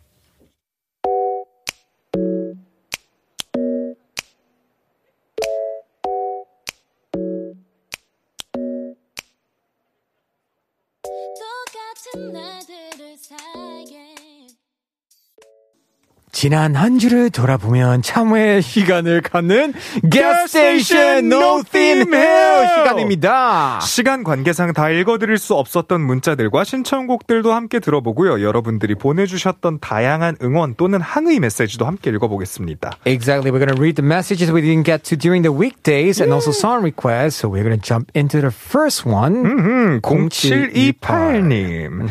지난 16.38 16.76
한 16.76 17.00
주를 17.00 17.30
돌아보면 17.30 18.02
참회 18.02 18.60
시간을 18.60 19.22
갖는 19.22 19.74
No 20.04 21.64
Theme 21.64 22.14
Hill 22.14 22.68
시간입니다. 22.76 23.80
시간 23.80 24.22
관계상 24.22 24.72
다 24.72 24.88
읽어드릴 24.88 25.36
수 25.36 25.54
없었던 25.54 26.00
문자들과 26.00 26.62
신청곡들도 26.62 27.52
함께 27.52 27.80
들어보고요. 27.80 28.40
여러분들이 28.40 28.94
보내주셨던 28.94 29.80
다양한 29.80 30.36
응원 30.40 30.76
또는 30.76 31.00
항의 31.00 31.40
메시지도 31.40 31.86
함께 31.86 32.10
읽어보겠습니다. 32.10 32.92
Exactly. 33.04 33.50
We're 33.50 33.58
going 33.58 33.74
to 33.74 33.82
read 33.82 33.96
the 33.96 34.06
messages 34.06 34.52
we 34.52 34.62
didn't 34.62 34.86
get 34.86 35.02
to 35.10 35.18
during 35.18 35.42
the 35.42 35.52
weekdays 35.52 36.22
and 36.22 36.32
also 36.32 36.52
song 36.52 36.84
requests. 36.84 37.34
So 37.34 37.48
we're 37.48 37.64
going 37.64 37.74
to 37.74 37.82
jump 37.82 38.12
into 38.14 38.40
the 38.40 38.54
first 38.54 39.10
one. 39.10 39.44
음, 39.44 40.00
0728님. 40.02 42.06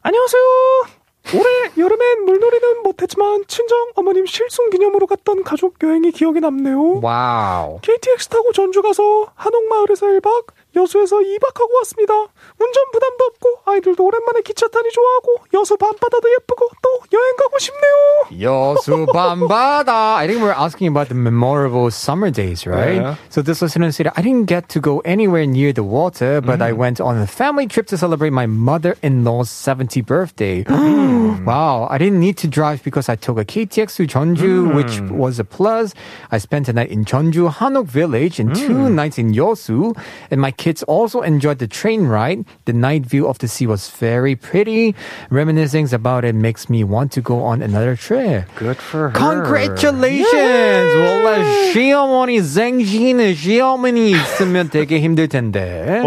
안녕하세요. 0.00 0.96
올해 1.34 1.70
여름엔 1.76 2.24
물놀이는 2.24 2.82
못했지만 2.82 3.44
친정 3.48 3.76
어머님 3.94 4.26
실손 4.26 4.70
기념으로 4.70 5.06
갔던 5.06 5.42
가족 5.42 5.74
여행이 5.82 6.12
기억에 6.12 6.40
남네요. 6.40 7.00
Wow. 7.02 7.80
KTX 7.82 8.28
타고 8.28 8.52
전주 8.52 8.82
가서 8.82 9.32
한옥마을에서 9.34 10.06
1박, 10.06 10.46
여수에서 10.75 11.17
2박하고 11.17 11.75
왔습니다. 11.79 12.13
운전 12.13 12.83
부담도 12.93 13.25
없고 13.25 13.71
아이들도 13.71 14.03
오랜만에 14.03 14.41
기차 14.41 14.67
타니 14.67 14.89
좋아하고 14.91 15.45
여수 15.53 15.75
밤바다도 15.77 16.29
예쁘고 16.31 16.67
또 16.81 16.89
여행 17.13 17.35
가고 17.35 17.59
싶네요. 17.59 18.41
여수 18.41 19.05
밤바다. 19.11 20.15
I 20.15 20.27
think 20.27 20.41
we're 20.41 20.55
asking 20.55 20.87
about 20.87 21.09
the 21.09 21.15
memorable 21.19 21.91
summer 21.91 22.31
days, 22.31 22.65
right? 22.65 22.95
Yeah. 22.95 23.15
So 23.29 23.41
this 23.41 23.61
listener 23.61 23.91
said, 23.91 24.07
I 24.15 24.21
didn't 24.21 24.47
get 24.47 24.69
to 24.69 24.79
go 24.79 24.99
anywhere 25.03 25.45
near 25.45 25.73
the 25.73 25.83
water, 25.83 26.39
but 26.41 26.61
I 26.61 26.71
went 26.71 27.01
on 27.01 27.17
a 27.17 27.27
family 27.27 27.67
trip 27.67 27.87
to 27.87 27.97
celebrate 27.97 28.31
my 28.31 28.45
mother-in-law's 28.45 29.49
70th 29.49 30.05
birthday. 30.05 30.63
wow. 31.43 31.87
I 31.89 31.97
didn't 31.97 32.19
need 32.19 32.37
to 32.37 32.47
drive 32.47 32.83
because 32.83 33.09
I 33.09 33.15
took 33.15 33.37
a 33.37 33.45
KTX 33.45 33.95
to 33.97 34.07
Jeonju, 34.07 34.73
which 34.73 35.01
was 35.11 35.39
a 35.39 35.43
plus. 35.43 35.93
I 36.31 36.37
spent 36.37 36.69
a 36.69 36.73
night 36.73 36.89
in 36.89 37.03
Jeonju 37.03 37.51
Hanok 37.59 37.87
village 37.87 38.39
and 38.39 38.55
two 38.55 38.89
nights 38.89 39.17
in 39.17 39.33
Yosu. 39.33 39.97
And 40.29 40.39
my 40.39 40.51
kids 40.65 40.81
also 40.89 41.21
enjoyed 41.21 41.59
the 41.59 41.67
train 41.67 42.07
ride. 42.07 42.45
The 42.65 42.73
night 42.73 43.05
view 43.05 43.27
of 43.27 43.37
the 43.37 43.47
sea 43.47 43.67
was 43.67 43.91
very 43.91 44.33
pretty. 44.35 44.95
Reminiscing 45.29 45.93
about 45.93 46.25
it 46.25 46.33
makes 46.33 46.67
me 46.71 46.83
want 46.83 47.11
to 47.11 47.21
go 47.21 47.43
on 47.43 47.61
another 47.61 47.95
trip. 47.95 48.45
Good 48.57 48.77
for 48.77 49.09
her. 49.09 49.19
Congratulations! 49.19 50.95
원래 50.95 51.71
시어머니 51.73 52.41
생신은 52.41 53.35
시어머니 53.35 54.11
있으면 54.11 54.69
되게 54.69 54.99
힘들 54.99 55.27
텐데. 55.27 56.01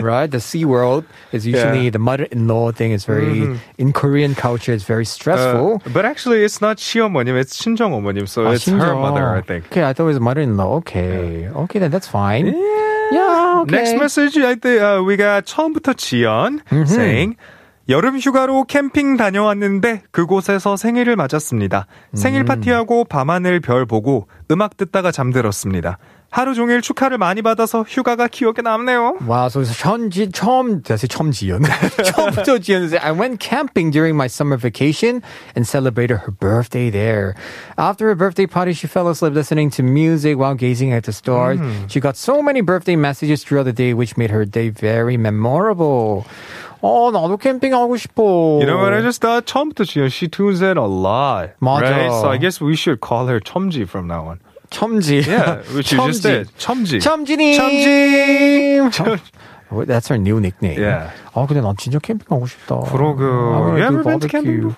right? 0.00 0.30
The 0.30 0.40
Sea 0.40 0.64
World 0.64 1.04
is 1.32 1.46
usually 1.46 1.84
Yeah. 1.86 1.90
the 1.90 1.98
mother-in-law 1.98 2.72
thing 2.72 2.92
is 2.92 3.04
very, 3.04 3.58
in 3.78 3.92
Korean 3.92 4.34
culture, 4.34 4.72
it's 4.72 4.84
very 4.84 5.04
stressful. 5.04 5.80
Uh, 5.84 5.90
but 5.92 6.04
actually, 6.04 6.44
it's 6.44 6.60
not 6.60 6.76
시어머님, 6.78 7.36
it's 7.38 7.56
친정어머님, 7.58 8.28
so 8.28 8.44
아, 8.44 8.54
it's 8.54 8.66
her 8.66 8.76
심지어. 8.78 9.00
mother, 9.00 9.34
I 9.34 9.40
think. 9.40 9.66
Okay, 9.72 9.82
I 9.82 9.92
thought 9.92 10.04
it 10.04 10.12
was 10.14 10.20
mother-in-law. 10.20 10.76
Okay. 10.84 11.48
Okay, 11.48 11.78
then 11.78 11.90
that's 11.90 12.06
fine. 12.08 12.46
Yeah, 12.46 12.52
Okay. 13.61 13.75
Next 13.75 13.95
message, 13.95 14.37
I 14.37 14.55
think 14.55 14.81
uh, 14.81 15.03
we 15.03 15.17
got 15.17 15.45
처음부터 15.45 15.93
지연 15.93 16.61
saying 16.85 17.35
여름 17.89 18.17
휴가로 18.17 18.63
캠핑 18.65 19.17
다녀왔는데 19.17 20.03
그곳에서 20.11 20.77
생일을 20.77 21.15
맞았습니다. 21.15 21.87
생일 22.13 22.45
파티하고 22.45 23.05
밤하늘 23.05 23.59
별 23.59 23.85
보고 23.85 24.27
음악 24.49 24.77
듣다가 24.77 25.11
잠들었습니다. 25.11 25.97
하루 26.30 26.54
종일 26.54 26.82
축하를 26.82 27.16
많이 27.16 27.40
받아서 27.40 27.82
휴가가 27.88 28.26
기억에 28.26 28.60
남네요. 28.62 29.16
Wow, 29.26 29.46
so 29.46 29.62
it's 29.62 29.72
천지, 29.78 30.28
처음, 30.30 30.82
did 30.82 30.92
I 30.92 30.96
say 30.96 31.08
처음지연? 31.08 31.62
처음부터 32.04 32.58
지연. 32.58 32.92
I 33.00 33.12
went 33.12 33.40
camping 33.40 33.90
during 33.90 34.16
my 34.16 34.26
summer 34.26 34.58
vacation 34.58 35.22
and 35.54 35.64
celebrated 35.64 36.18
her 36.18 36.30
birthday 36.32 36.90
there. 36.90 37.36
After 37.78 38.08
her 38.08 38.14
birthday 38.14 38.46
party, 38.46 38.74
she 38.74 38.86
fell 38.86 39.08
asleep 39.08 39.32
listening 39.32 39.70
to 39.78 39.82
music 39.82 40.36
while 40.36 40.54
gazing 40.54 40.92
at 40.92 41.04
the 41.04 41.12
stars. 41.12 41.58
She 41.88 42.00
got 42.00 42.16
so 42.18 42.42
many 42.42 42.60
birthday 42.60 42.96
messages 42.96 43.42
throughout 43.42 43.64
the 43.64 43.72
day, 43.72 43.94
which 43.94 44.18
made 44.18 44.30
her 44.30 44.44
day 44.44 44.68
very 44.68 45.16
memorable. 45.16 46.26
어, 46.82 47.10
나도 47.10 47.38
캠핑 47.38 47.72
하고 47.72 47.96
싶어. 47.96 48.60
You 48.60 48.66
know 48.66 48.76
what 48.76 48.92
I 48.92 49.00
just 49.00 49.22
thought? 49.22 49.46
처음부터 49.46 49.84
지연, 49.84 50.10
she 50.10 50.28
tunes 50.28 50.60
in 50.60 50.76
a 50.76 50.84
lot. 50.84 51.56
맞아. 51.62 51.80
Right? 51.80 52.12
So 52.12 52.28
I 52.28 52.36
guess 52.36 52.60
we 52.60 52.76
should 52.76 53.00
call 53.00 53.28
her 53.28 53.40
첨지 53.40 53.88
from 53.88 54.06
now 54.06 54.26
on. 54.28 54.40
Chomji, 54.71 55.25
Yeah, 55.25 55.61
which 55.75 55.91
you 55.91 55.97
just 56.07 56.23
did. 56.23 56.47
Chomji, 56.57 56.99
Chumji님. 57.01 57.57
Chomji. 57.59 58.91
Chum- 58.93 59.19
well, 59.69 59.85
that's 59.85 60.09
our 60.11 60.17
new 60.17 60.39
nickname. 60.39 60.79
Yeah. 60.79 61.11
아, 61.34 61.46
근데 61.46 61.60
난 61.60 61.74
진짜 61.76 61.98
캠핑 61.98 62.26
가고 62.28 62.46
싶다. 62.46 62.76
그러게. 62.90 63.24
I 63.24 63.30
wanna 63.30 63.76
You 63.76 63.76
do 63.76 63.82
ever 63.82 64.02
been 64.04 64.20
to 64.20 64.28
barbecue. 64.28 64.70
camping 64.70 64.76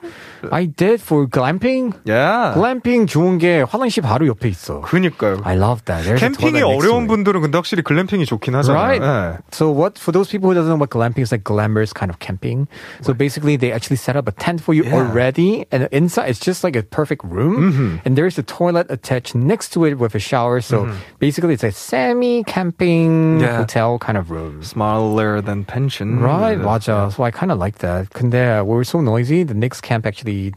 I 0.53 0.67
did 0.67 1.03
for 1.03 1.27
glamping. 1.27 1.93
Yeah. 2.07 2.55
글램핑 2.55 3.07
좋은 3.07 3.39
게 3.39 3.63
화장실 3.69 4.03
바로 4.03 4.27
옆에 4.29 4.49
있어. 4.49 4.81
그니까요. 4.83 5.41
I 5.45 5.57
love 5.57 5.85
that. 5.87 6.05
There's 6.07 6.23
a 6.23 6.31
캠핑이 6.31 6.39
toilet 6.39 6.63
next 6.63 6.83
to 6.83 6.91
어려운 6.91 7.03
it. 7.05 7.09
분들은 7.09 7.41
근데 7.43 7.59
확실히 7.59 7.83
글램핑이 7.83 8.25
좋긴 8.27 8.55
하잖아요. 8.55 8.79
Right. 8.79 9.03
예. 9.03 9.39
So 9.51 9.71
what 9.71 9.99
for 9.99 10.13
those 10.13 10.31
people 10.31 10.49
who 10.51 10.55
doesn't 10.55 10.71
know 10.71 10.79
what 10.79 10.91
glamping 10.95 11.23
is 11.27 11.33
like 11.35 11.43
glamorous 11.43 11.93
kind 11.93 12.11
of 12.11 12.19
camping. 12.23 12.69
So 13.03 13.13
basically 13.13 13.57
they 13.59 13.73
actually 13.75 13.99
set 13.99 14.15
up 14.15 14.29
a 14.29 14.33
tent 14.33 14.63
for 14.63 14.75
you 14.79 14.85
Yeah. 14.87 14.95
already 15.03 15.67
and 15.75 15.89
inside 15.91 16.31
it's 16.31 16.39
just 16.39 16.63
like 16.63 16.77
a 16.79 16.83
perfect 16.87 17.27
room 17.27 17.59
Mm-hmm. 17.75 18.07
and 18.07 18.15
there's 18.15 18.39
a 18.39 18.47
toilet 18.47 18.87
attached 18.95 19.35
next 19.35 19.75
to 19.75 19.83
it 19.91 19.99
with 19.99 20.15
a 20.15 20.23
shower. 20.23 20.61
So 20.63 20.87
basically 21.19 21.55
it's 21.59 21.67
a 21.67 21.75
semi 21.75 22.45
camping 22.47 23.41
Yeah. 23.43 23.59
hotel 23.59 23.99
kind 23.99 24.15
of 24.17 24.31
room. 24.31 24.63
Smaller 24.63 25.43
than 25.43 25.65
pension. 25.67 26.23
Right, 26.23 26.42
Yeah. 26.43 26.65
맞아. 26.65 27.11
So 27.13 27.23
I 27.25 27.31
kind 27.31 27.53
of 27.53 27.59
like 27.59 27.79
that. 27.79 28.11
근데 28.11 28.65
we're 28.65 28.85
so 28.85 29.01
noisy. 29.01 29.45
The 29.45 29.55
next 29.55 29.81
camp 29.83 30.07
actually 30.07 30.53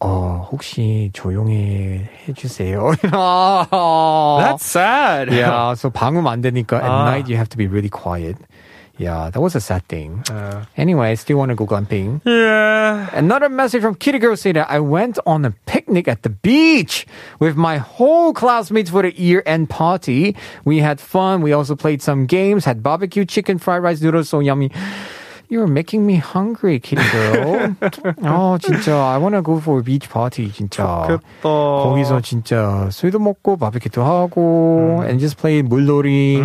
어, 0.00 0.46
혹시 0.52 1.10
조용히 1.14 2.02
해주세요. 2.28 2.92
That's 3.02 4.64
sad. 4.66 5.32
yeah, 5.32 5.74
so 5.74 5.90
방음 5.90 6.26
안 6.26 6.42
되니까 6.42 6.76
at 6.76 6.90
아. 6.90 7.04
night 7.06 7.28
you 7.28 7.36
have 7.36 7.48
to 7.48 7.56
be 7.56 7.66
really 7.66 7.88
quiet. 7.88 8.36
Yeah, 8.96 9.30
that 9.30 9.40
was 9.40 9.56
a 9.56 9.60
sad 9.60 9.82
thing. 9.88 10.22
Uh, 10.30 10.62
Anyway, 10.76 11.10
I 11.10 11.14
still 11.14 11.38
want 11.38 11.48
to 11.50 11.56
go 11.56 11.66
glamping. 11.66 12.20
yeah. 12.24 13.10
Another 13.12 13.48
message 13.48 13.82
from 13.82 13.96
Kitty 13.96 14.20
Girl 14.20 14.36
saying 14.36 14.54
that 14.54 14.70
I 14.70 14.78
went 14.78 15.18
on 15.26 15.44
a 15.44 15.50
picnic 15.66 16.06
at 16.06 16.22
the 16.22 16.28
beach 16.30 17.04
with 17.40 17.56
my 17.56 17.78
whole 17.78 18.32
classmates 18.32 18.90
for 18.90 19.02
the 19.02 19.10
year 19.18 19.42
end 19.46 19.68
party. 19.68 20.36
We 20.64 20.78
had 20.78 21.00
fun. 21.00 21.40
We 21.42 21.52
also 21.52 21.74
played 21.74 22.02
some 22.02 22.26
games, 22.26 22.66
had 22.66 22.84
barbecue 22.84 23.24
chicken, 23.24 23.58
fried 23.58 23.82
rice 23.82 24.00
noodles, 24.00 24.28
so 24.28 24.38
yummy. 24.38 24.70
You're 25.51 25.65
making 25.65 26.05
me 26.05 26.17
hungry, 26.21 26.77
Kitty 26.79 27.01
Girl. 27.09 27.73
어, 28.21 28.57
진짜 28.61 28.93
I 29.13 29.17
wanna 29.17 29.41
go 29.41 29.57
for 29.57 29.79
a 29.79 29.83
beach 29.83 30.07
party, 30.07 30.51
진짜. 30.53 31.07
좋겠다. 31.09 31.41
거기서 31.41 32.21
진짜 32.21 32.87
술도 32.91 33.17
먹고 33.17 33.57
바비큐도 33.57 34.03
하고 34.03 35.01
and 35.01 35.19
just 35.19 35.37
play 35.37 35.63
물놀이. 35.63 36.37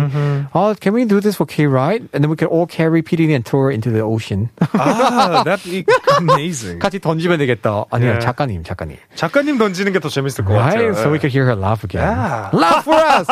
Oh, 0.55 0.73
can 0.73 0.95
we 0.95 1.05
do 1.05 1.21
this 1.21 1.35
for 1.37 1.45
K 1.45 1.67
ride? 1.67 2.09
And 2.13 2.23
then 2.25 2.31
we 2.31 2.35
can 2.35 2.47
all 2.47 2.65
carry 2.65 3.03
PD 3.03 3.29
and 3.29 3.45
tour 3.45 3.69
into 3.69 3.91
the 3.91 4.01
ocean. 4.01 4.49
Ah, 4.73 5.43
that'd 5.45 5.61
be 5.69 5.85
amazing. 6.17 6.79
같이 6.79 6.97
던지면 6.99 7.37
되겠다. 7.37 7.85
아니요. 7.91 8.17
작가님, 8.19 8.63
작가님. 8.63 8.97
작가님 9.13 9.59
던지는 9.59 9.93
게 9.93 9.99
더 9.99 10.09
재밌을 10.09 10.43
것 10.45 10.53
Right? 10.57 10.81
같아요. 10.81 10.93
So 10.97 11.11
we 11.11 11.19
could 11.19 11.29
hear 11.31 11.45
her 11.45 11.55
laugh 11.55 11.83
again. 11.85 12.01
Yeah. 12.01 12.49
Laugh 12.53 12.83
for 12.83 12.97
us! 12.97 13.27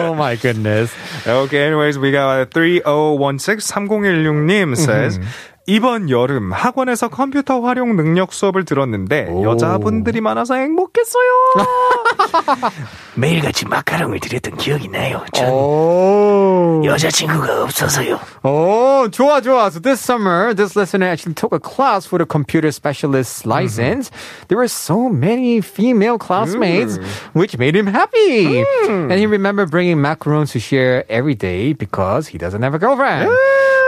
oh 0.00 0.14
my 0.16 0.36
goodness. 0.36 0.90
Okay, 1.26 1.73
anyways, 1.74 1.98
we 1.98 2.12
got 2.12 2.52
3016 2.52 3.88
3016님 3.88 4.76
says 4.76 5.18
mm-hmm. 5.18 5.28
이번 5.67 6.09
여름 6.09 6.51
학원에서 6.51 7.09
컴퓨터 7.09 7.59
활용 7.61 7.95
능력 7.95 8.33
수업을 8.33 8.65
들었는데 8.65 9.27
오. 9.29 9.43
여자분들이 9.43 10.19
많아서 10.19 10.55
행복했어요. 10.55 11.29
매일같이 13.15 13.65
마카롱을 13.67 14.19
드렸던 14.19 14.57
기억이 14.57 14.87
나요. 14.87 15.23
전 15.33 15.47
Oh. 15.49 16.85
여자친구가 16.87 17.63
없어서요. 17.63 18.19
Oh, 18.43 19.09
좋아, 19.11 19.41
좋아. 19.41 19.69
So 19.69 19.79
this 19.79 19.99
summer, 20.01 20.53
this 20.55 20.75
listener 20.75 21.05
actually 21.07 21.35
took 21.35 21.53
a 21.53 21.59
class 21.59 22.07
for 22.07 22.17
the 22.17 22.25
computer 22.25 22.71
specialist 22.71 23.45
license. 23.45 24.09
There 24.47 24.57
were 24.57 24.67
so 24.69 25.09
many 25.09 25.61
female 25.61 26.17
classmates, 26.17 26.97
which 27.33 27.57
made 27.59 27.75
him 27.75 27.85
happy. 27.87 28.63
And 28.87 29.13
he 29.13 29.25
remembered 29.27 29.69
bringing 29.69 29.97
macarons 29.97 30.51
to 30.53 30.59
share 30.59 31.05
every 31.09 31.35
day 31.35 31.73
because 31.73 32.27
he 32.27 32.37
doesn't 32.39 32.61
have 32.63 32.73
a 32.73 32.79
girlfriend. 32.79 33.29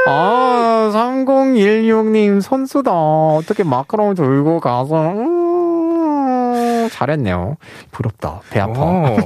아, 0.07 0.91
3016님 0.93 2.41
선수다. 2.41 2.91
어떻게 2.93 3.65
마카롱을 3.65 4.15
들고 4.15 4.61
가서, 4.61 5.11
음, 5.13 6.89
잘했네요. 6.91 7.57
부럽다. 7.91 8.41
배 8.51 8.61
아파. 8.61 8.81
Oh. 8.81 9.17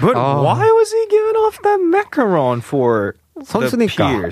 But 0.00 0.16
Oh. 0.16 0.42
why 0.44 0.70
was 0.72 0.92
he 0.92 1.06
giving 1.10 1.36
off 1.36 1.58
that 1.62 1.80
macaron 1.80 2.60
for 2.62 3.14
선수니까. 3.44 4.28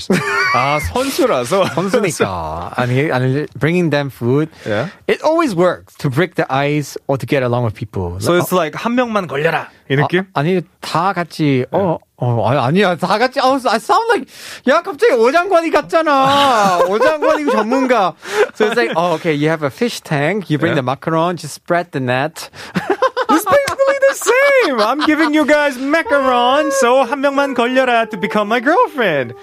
아, 0.54 0.78
선수라서. 0.80 1.64
선수니까. 1.74 2.72
아니, 2.76 3.10
아니, 3.10 3.46
bringing 3.58 3.90
them 3.90 4.10
food. 4.10 4.50
Yeah. 4.66 4.88
It 5.06 5.22
always 5.22 5.54
works 5.56 5.94
to 5.98 6.10
break 6.10 6.34
the 6.34 6.44
ice 6.52 6.96
or 7.06 7.16
to 7.16 7.24
get 7.26 7.42
along 7.42 7.64
with 7.64 7.74
people. 7.74 8.20
So 8.20 8.34
it's 8.34 8.52
like 8.52 8.74
한 8.76 8.94
명만 8.96 9.26
걸려라. 9.26 9.68
이 9.90 9.96
느낌? 9.96 10.24
아, 10.34 10.40
아니, 10.40 10.60
다 10.80 11.12
같이, 11.14 11.64
어, 11.72 11.96
어, 12.17 12.47
아니, 12.47 12.59
아니야. 12.59 12.95
다 12.95 13.17
같이, 13.17 13.39
어, 13.39 13.53
I 13.67 13.77
sound 13.77 14.07
like, 14.11 14.27
야, 14.67 14.81
갑자기 14.81 15.13
오장관이 15.13 15.71
같잖아. 15.71 16.79
오장관이 16.87 17.45
전문가. 17.51 18.13
So 18.55 18.67
it's 18.67 18.77
like, 18.77 18.93
oh, 18.95 19.13
okay, 19.15 19.33
you 19.33 19.49
have 19.49 19.63
a 19.63 19.69
fish 19.69 19.99
tank, 20.01 20.49
you 20.49 20.57
bring 20.57 20.75
Yeah. 20.75 20.81
the 20.81 20.87
macaron, 20.87 21.35
just 21.35 21.53
spread 21.55 21.91
the 21.91 21.99
net. 21.99 22.49
It's 23.29 23.45
basically 23.45 23.99
the 24.07 24.15
same. 24.15 24.79
I'm 24.79 24.99
giving 25.05 25.33
you 25.33 25.45
guys 25.45 25.77
macaron, 25.77 26.71
so 26.71 27.03
한 27.03 27.19
명만 27.19 27.55
걸려라 27.55 28.09
to 28.11 28.17
become 28.17 28.47
my 28.47 28.59
girlfriend. 28.61 29.33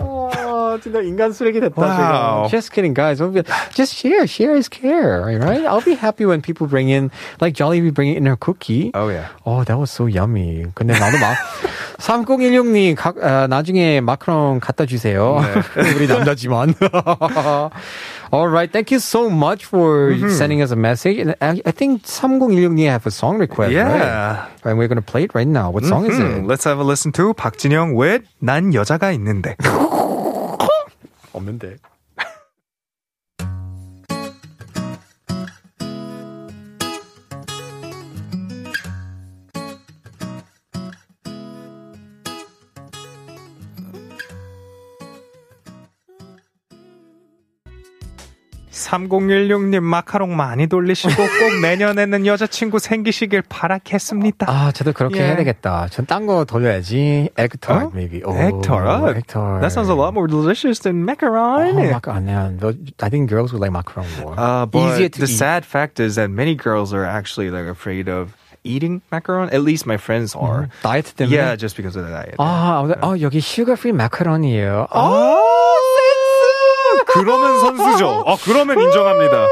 어, 0.00 0.78
진짜 0.82 1.00
인간 1.00 1.32
쓰레기 1.32 1.60
됐다, 1.60 1.74
Wow. 1.80 2.46
지금. 2.46 2.50
Just 2.50 2.70
kidding, 2.72 2.94
guys. 2.94 3.18
Don't 3.18 3.32
be- 3.34 3.42
Just 3.74 3.94
share. 3.96 4.26
Share 4.26 4.54
is 4.56 4.68
care, 4.68 5.22
right? 5.22 5.64
I'll 5.66 5.80
be 5.82 5.94
happy 5.94 6.24
when 6.26 6.40
people 6.42 6.66
bring 6.66 6.88
in, 6.88 7.10
like 7.40 7.54
Jollibee 7.54 7.92
bringing 7.92 8.16
in 8.16 8.26
her 8.26 8.36
cookie. 8.36 8.90
Oh 8.94 9.08
yeah. 9.08 9.26
Oh, 9.46 9.64
that 9.64 9.78
was 9.78 9.90
so 9.90 10.06
yummy. 10.06 10.66
근데 10.74 10.94
나도 10.98 11.18
막 11.18 11.34
3016님 12.07 12.95
각, 12.97 13.15
아, 13.23 13.47
나중에 13.47 14.01
마카롱 14.01 14.59
갖다 14.59 14.85
주세요. 14.85 15.39
우리 15.95 16.05
남자지만. 16.05 16.73
All 18.33 18.49
right, 18.49 18.69
thank 18.69 18.91
you 18.91 18.99
so 18.99 19.29
much 19.29 19.63
for 19.65 20.11
sending 20.29 20.61
us 20.61 20.71
a 20.71 20.75
message. 20.75 21.17
And 21.19 21.35
I, 21.39 21.61
I 21.65 21.71
think 21.71 22.03
3016님 22.03 22.89
have 22.89 23.05
a 23.07 23.11
song 23.11 23.37
request, 23.39 23.71
right? 23.73 23.87
Yeah. 24.03 24.47
And 24.65 24.77
we're 24.77 24.89
gonna 24.89 25.01
play 25.01 25.23
it 25.23 25.33
right 25.33 25.47
now. 25.47 25.71
What 25.71 25.85
song 25.85 26.05
is 26.05 26.17
Hmm, 26.17 26.43
it? 26.43 26.47
Let's 26.47 26.65
have 26.65 26.79
a 26.79 26.83
listen 26.83 27.13
to 27.13 27.33
박진영 27.33 27.95
with 27.95 28.23
난 28.43 28.73
여자가 28.73 29.13
있는데. 29.13 29.55
없는데. 31.31 31.77
(3016님) 48.93 49.79
마카롱 49.81 50.35
많이 50.35 50.67
돌리시고 50.67 51.15
꼭 51.15 51.59
내년에는 51.61 52.25
여자친구 52.27 52.77
생기시길 52.79 53.41
바라겠습니다. 53.49 54.45
아, 54.49 54.71
저도 54.71 54.93
그렇게 54.93 55.15
Yeah. 55.19 55.29
해야 55.29 55.35
되겠다. 55.37 55.87
전 55.89 56.05
딴 56.05 56.25
거 56.27 56.45
돌려야지. 56.45 57.29
egg 57.39 57.57
tart, 57.59 57.87
어? 57.87 57.91
maybe. 57.93 58.21
Oh, 58.23 58.37
egg 58.37 58.61
tart. 58.61 58.85
Oh, 58.87 59.09
egg 59.09 59.25
tart. 59.27 59.61
That 59.61 59.71
sounds 59.73 59.89
a 59.89 59.95
lot 59.97 60.13
more 60.13 60.27
delicious 60.27 60.79
than 60.81 61.03
macaron. 61.05 61.73
Oh, 61.73 61.89
mac- 61.89 62.05
아니야. 62.07 62.53
너- 62.59 62.77
I 63.01 63.09
think 63.09 63.29
girls 63.29 63.51
would 63.51 63.61
like 63.61 63.73
macaron 63.73 64.05
more. 64.21 64.35
Uh, 64.37 64.65
but 64.69 64.93
Easier 64.93 65.09
to 65.09 65.19
the 65.25 65.31
eat. 65.31 65.37
sad 65.41 65.65
fact 65.65 65.99
is 65.99 66.15
that 66.15 66.29
many 66.29 66.53
girls 66.55 66.93
are 66.93 67.05
actually 67.05 67.49
like 67.49 67.65
afraid 67.65 68.07
of 68.07 68.35
eating 68.63 69.01
macaron. 69.11 69.49
At 69.51 69.61
least 69.65 69.87
my 69.89 69.97
friends 69.97 70.37
are. 70.37 70.69
다이어트 70.83 71.15
때문에. 71.17 71.33
Yeah, 71.33 71.55
just 71.57 71.75
because 71.75 71.97
of 71.97 72.05
the 72.05 72.13
diet. 72.13 72.35
아, 72.37 72.85
어, 73.01 73.15
여기 73.21 73.41
프리 73.41 73.91
마카롱이에요. 73.91 74.87
아, 74.91 75.35
그러면 77.13 77.59
선수죠. 77.59 78.07
어, 78.25 78.35
그러면 78.43 78.79
인정합니다. 78.79 79.47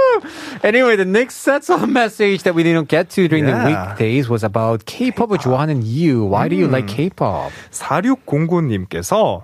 Anyway, 0.64 0.96
the 0.96 1.08
next 1.08 1.38
set 1.42 1.72
of 1.72 1.84
message 1.90 2.44
that 2.44 2.56
we 2.56 2.64
didn't 2.64 2.88
get 2.90 3.10
to 3.16 3.28
during 3.28 3.46
the 3.46 3.54
Yeah. 3.56 3.68
weekdays 3.96 4.30
was 4.30 4.44
about 4.44 4.86
K-pop을 4.86 5.38
좋아하는 5.40 5.82
이유. 5.84 6.26
Why 6.30 6.50
do 6.50 6.56
you 6.56 6.68
like 6.68 6.88
K-pop? 6.88 7.52
4609님께서 7.72 9.44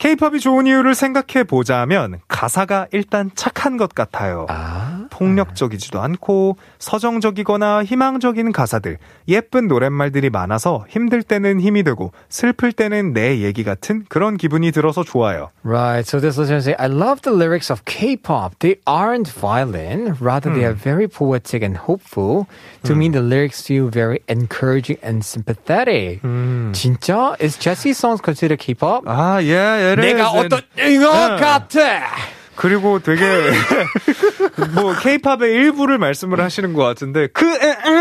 K-팝이 0.00 0.40
좋은 0.40 0.66
이유를 0.66 0.94
생각해 0.94 1.44
보자면 1.44 2.20
가사가 2.26 2.86
일단 2.90 3.30
착한 3.34 3.76
것 3.76 3.94
같아요. 3.94 4.46
아, 4.48 5.04
폭력적이지도 5.10 6.00
않고 6.00 6.56
서정적이거나 6.78 7.84
희망적인 7.84 8.52
가사들, 8.52 8.96
예쁜 9.28 9.68
노랫말들이 9.68 10.30
많아서 10.30 10.86
힘들 10.88 11.22
때는 11.22 11.60
힘이 11.60 11.82
되고 11.82 12.12
슬플 12.30 12.72
때는 12.72 13.12
내 13.12 13.40
얘기 13.40 13.62
같은 13.62 14.06
그런 14.08 14.38
기분이 14.38 14.72
들어서 14.72 15.04
좋아요. 15.04 15.50
Right. 15.62 16.08
So 16.08 16.18
this 16.18 16.40
listener 16.40 16.62
say, 16.62 16.74
I 16.78 16.86
love 16.86 17.20
the 17.20 17.36
lyrics 17.36 17.70
of 17.70 17.84
K-pop. 17.84 18.58
They 18.60 18.76
aren't 18.86 19.28
violent. 19.28 20.18
Rather, 20.18 20.50
they 20.50 20.64
are 20.64 20.72
very 20.72 21.08
poetic 21.08 21.62
and 21.62 21.76
hopeful. 21.76 22.46
To 22.84 22.94
me, 22.94 23.10
the 23.10 23.20
lyrics 23.20 23.60
feel 23.60 23.90
very 23.90 24.22
encouraging 24.30 24.96
and 25.02 25.22
sympathetic. 25.22 26.22
진짜? 26.72 27.36
Is 27.38 27.58
Jesse's 27.58 27.98
songs 27.98 28.22
considered 28.24 28.58
K-pop? 28.58 29.04
아, 29.98 30.02
예, 30.02 30.08
it 30.08 30.14
내가. 30.14 30.30
어떤 30.30 30.60
이거 30.78 31.10
같아. 31.10 31.80
그리고 32.60 32.98
되게 32.98 33.24
뭐 34.74 34.92
케이팝의 34.98 35.50
일부를 35.50 35.96
말씀을 35.96 36.40
하시는 36.40 36.74
것 36.74 36.84
같은데 36.84 37.26
그 37.32 37.46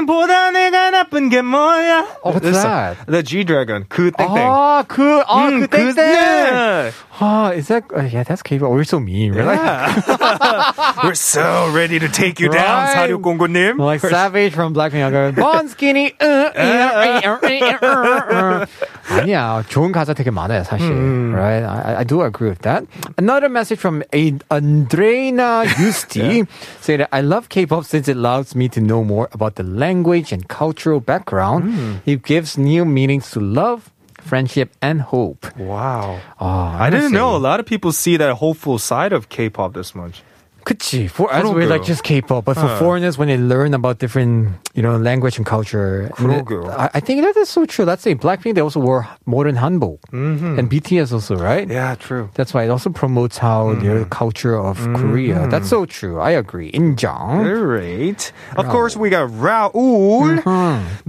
보다 0.06 0.52
내가 0.52 0.91
나쁜 0.91 1.30
게 1.30 1.41
뭐야? 1.41 2.06
Oh, 2.23 2.38
what's 2.38 2.52
that? 2.52 2.97
The 3.10 3.23
G 3.23 3.45
Dragon 3.45 3.86
그 3.88 4.12
땡땡. 4.12 4.36
아, 4.38 4.84
그, 4.86 5.21
아, 5.25 5.47
음, 5.47 5.62
그 5.62 5.67
땡땡. 5.69 6.91
네. 7.18 7.20
Ah, 7.20 7.50
is 7.55 7.68
that? 7.68 7.85
Uh, 7.94 8.03
yeah, 8.11 8.24
that's 8.24 8.42
K-pop. 8.42 8.70
We're 8.70 8.83
so 8.83 8.98
mean, 8.98 9.33
really. 9.35 9.55
We're 11.05 11.14
so 11.14 11.70
ready 11.70 11.98
to 12.00 12.09
take 12.09 12.40
you 12.40 12.48
down, 12.48 12.90
Right. 12.90 13.11
4609님. 13.11 13.79
Like 13.79 14.00
Savage 14.00 14.53
from 14.53 14.74
Blackpink. 14.74 15.05
I 15.05 15.11
go, 15.11 15.31
Bon 15.33 15.68
Skinny. 15.68 16.12
uh, 16.20 16.24
uh, 16.24 16.50
uh, 16.59 17.38
uh, 17.38 17.79
uh, 17.87 18.35
uh. 18.35 18.66
아니야, 19.11 19.62
좋은 19.68 19.92
가사 19.92 20.12
되게 20.14 20.31
많아요, 20.31 20.64
사실. 20.64 20.90
Right? 21.35 21.62
I, 21.62 22.00
I 22.00 22.05
do 22.05 22.22
agree 22.22 22.48
with 22.48 22.62
that. 22.62 22.83
Another 23.16 23.48
message 23.48 23.79
from 23.79 24.03
a 24.12 24.33
Andreina 24.50 25.66
Justi 25.77 26.42
saying 26.81 26.98
that 26.98 27.09
I 27.12 27.20
love 27.20 27.48
K-pop 27.48 27.85
since 27.85 28.09
it 28.09 28.16
allows 28.16 28.55
me 28.57 28.68
to 28.70 28.81
know 28.81 29.05
more 29.05 29.29
about 29.33 29.55
the 29.55 29.62
language 29.62 30.33
and 30.33 30.48
cultural 30.48 30.98
background. 30.98 32.00
It 32.07 32.24
gives 32.24 32.59
new 32.59 32.85
meanings 32.85 33.31
to 33.33 33.40
love, 33.40 33.90
friendship, 34.20 34.70
and 34.81 35.03
hope. 35.03 35.46
Wow. 35.59 36.18
아, 36.40 36.77
I 36.81 36.90
didn't 36.90 37.12
honestly. 37.12 37.18
know 37.18 37.37
a 37.37 37.38
lot 37.38 37.61
of 37.61 37.66
people 37.66 37.92
see 37.92 38.16
that 38.16 38.33
hopeful 38.37 38.79
side 38.79 39.12
of 39.12 39.29
K-pop 39.29 39.74
this 39.74 39.94
much. 39.94 40.22
그치. 40.64 41.11
For 41.11 41.29
us, 41.31 41.44
we 41.44 41.50
그러게요. 41.64 41.68
like 41.68 41.85
just 41.85 42.03
K-pop, 42.05 42.46
but 42.46 42.55
for 42.57 42.64
네. 42.64 42.79
foreigners, 42.79 43.18
when 43.18 43.29
they 43.29 43.37
learn 43.37 43.74
about 43.74 43.98
different, 43.98 44.55
you 44.72 44.81
know, 44.83 44.96
language 44.96 45.37
and 45.37 45.44
culture, 45.44 46.09
and 46.16 46.33
it- 46.33 46.46
그러게요. 46.46 46.70
I, 46.72 46.88
I 46.94 47.00
think 47.00 47.20
that 47.20 47.37
is 47.37 47.50
so 47.50 47.66
true. 47.66 47.85
Let's 47.85 48.00
say 48.03 48.14
Blackpink, 48.14 48.55
they 48.55 48.62
also 48.62 48.81
wore 48.81 49.07
modern 49.27 49.57
hanbok, 49.57 49.98
and 50.11 50.70
BTS 50.70 51.12
also, 51.12 51.37
right? 51.37 51.64
Mm-hmm. 51.68 51.70
Yeah, 51.77 51.94
true. 51.96 52.31
That's 52.33 52.55
why 52.55 52.64
it 52.64 52.70
also 52.70 52.88
promotes 52.88 53.37
how 53.37 53.74
their 53.74 54.07
culture 54.07 54.57
of 54.59 54.79
Korea. 54.96 55.48
That's 55.48 55.68
so 55.68 55.85
true. 55.85 56.18
I 56.18 56.31
agree. 56.31 56.72
인정. 56.72 57.44
Great. 57.44 58.33
Of 58.57 58.66
course, 58.70 58.96
we 58.96 59.11
got 59.11 59.29
Raul 59.29 60.40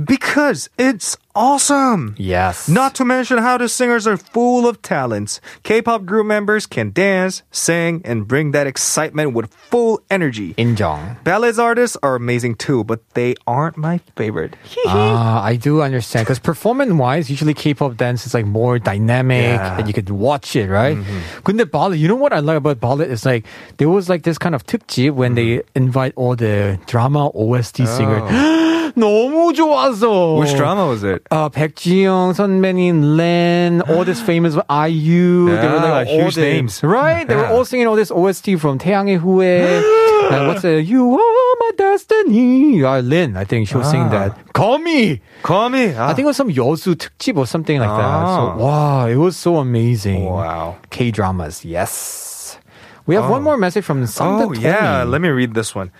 because 0.04 0.70
it's 0.78 1.16
awesome. 1.36 2.16
Yes. 2.18 2.68
Not 2.70 2.96
to 2.96 3.06
mention 3.06 3.38
how 3.38 3.58
the 3.58 3.68
singers 3.68 4.08
are 4.08 4.16
full 4.18 4.66
of 4.68 4.82
talents. 4.82 5.42
K-pop 5.64 6.06
group 6.06 6.26
members 6.26 6.66
can 6.66 6.92
dance, 6.92 7.44
sing, 7.52 8.02
and 8.06 8.28
bring 8.28 8.52
that 8.52 8.66
excitement 8.68 9.34
with 9.34 9.54
full 9.54 10.02
energy. 10.10 10.54
인정. 10.58 11.18
Ballads 11.24 11.60
artists 11.60 11.98
are 12.02 12.16
amazing 12.16 12.56
too, 12.56 12.84
but 12.84 13.02
they 13.14 13.36
aren't 13.46 13.76
my 13.78 14.00
favorite. 14.16 14.56
Ah, 14.88 15.44
I 15.44 15.56
do 15.58 15.82
understand 15.82 16.26
because 16.26 16.40
performance-wise, 16.40 17.30
usually 17.30 17.54
K-pop 17.54 17.98
dance 17.98 18.26
is 18.26 18.34
like 18.34 18.46
more 18.46 18.80
dynamic 18.80 19.44
Yeah. 19.44 19.60
Mm-hmm. 19.60 19.80
and 19.80 19.88
you 19.88 19.94
could 19.94 20.10
watch 20.10 20.56
it, 20.56 20.70
right? 20.70 20.98
근데 21.44 21.70
ballad, 21.70 22.00
you 22.00 22.08
know 22.08 22.16
what 22.16 22.32
I 22.34 22.40
like 22.40 22.58
about 22.58 22.80
ballad 22.80 23.12
is 23.12 23.26
like 23.26 23.46
there 23.78 23.90
was 23.90 24.08
like 24.10 24.24
this 24.24 24.38
kind 24.38 24.56
of 24.56 24.66
특집 24.66 25.14
when 25.14 25.36
they 25.36 25.46
Mm-hmm. 25.60 25.78
invite 25.78 26.14
all 26.16 26.36
the 26.36 26.80
drama 26.88 27.28
OST 27.36 27.86
singers. 27.86 28.24
너무 28.96 29.52
좋았어. 29.54 30.08
Oh. 30.08 30.40
Which 30.40 30.56
drama 30.56 30.88
was 30.88 31.04
it? 31.04 31.19
Uh, 31.20 31.50
백지영, 31.50 32.34
선배님, 32.34 33.18
Len, 33.18 33.82
all 33.90 34.06
this 34.06 34.22
famous 34.22 34.56
IU. 34.70 35.48
they 35.50 35.68
were 35.68 35.82
Yeah, 35.82 35.92
like 35.92 36.08
all 36.08 36.20
huge 36.30 36.36
the- 36.36 36.42
names. 36.42 36.84
right? 36.84 37.28
They 37.28 37.36
were 37.36 37.44
Yeah. 37.50 37.54
all 37.54 37.66
singing 37.66 37.88
all 37.88 37.96
this 37.96 38.12
OST 38.12 38.56
from 38.58 38.78
태양의 38.78 39.20
후예. 39.20 39.82
and 40.32 40.48
what's 40.48 40.64
it? 40.64 40.86
You 40.86 41.14
are 41.20 41.56
my 41.62 41.72
destiny. 41.78 42.82
Uh, 42.84 43.02
Lin, 43.02 43.38
I 43.38 43.46
think 43.46 43.68
she 43.68 43.78
was 43.78 43.90
singing 43.90 44.08
Ah. 44.10 44.30
that. 44.34 44.54
거미. 44.54 45.20
Call 45.44 45.70
me. 45.70 45.94
I 45.94 46.14
think 46.14 46.26
it 46.26 46.32
was 46.34 46.38
some 46.38 46.50
여수 46.50 46.96
특집 46.98 47.38
or 47.38 47.46
something 47.46 47.78
like 47.78 47.90
that. 47.90 48.26
So 48.26 48.42
Ah. 48.42 48.56
wow, 48.58 49.06
it 49.08 49.18
was 49.18 49.38
so 49.38 49.58
amazing. 49.58 50.26
Wow. 50.26 50.76
K 50.90 51.12
dramas, 51.12 51.64
yes. 51.66 52.58
We 53.06 53.14
have 53.14 53.30
one 53.30 53.44
more 53.44 53.58
message 53.58 53.86
from 53.86 54.02
Sanda 54.10 54.50
Oh 54.50 54.54
yeah, 54.58 55.04
let 55.06 55.22
me 55.22 55.30
read 55.30 55.54
this 55.54 55.76
one. 55.76 55.92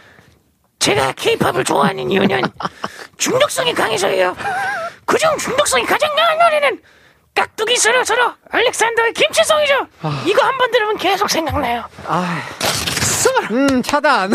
제가 0.80 1.14
케이팝을 1.14 1.64
좋아하는 1.64 2.10
이유는 2.12 2.42
중독성이 3.18 3.74
강해서예요. 3.74 4.36
그중 5.11 5.37
중독성이 5.39 5.85
가장 5.85 6.09
강한 6.15 6.39
노래는 6.39 6.81
깍두기 7.35 7.77
서로 7.77 8.05
서로 8.05 8.33
알렉산더의 8.51 9.13
김치송이죠. 9.13 9.87
이거 10.27 10.45
한 10.47 10.57
번 10.57 10.71
들으면 10.71 10.97
계속 10.99 11.29
생각나요. 11.29 11.85
음, 13.51 13.83
차단. 13.83 14.33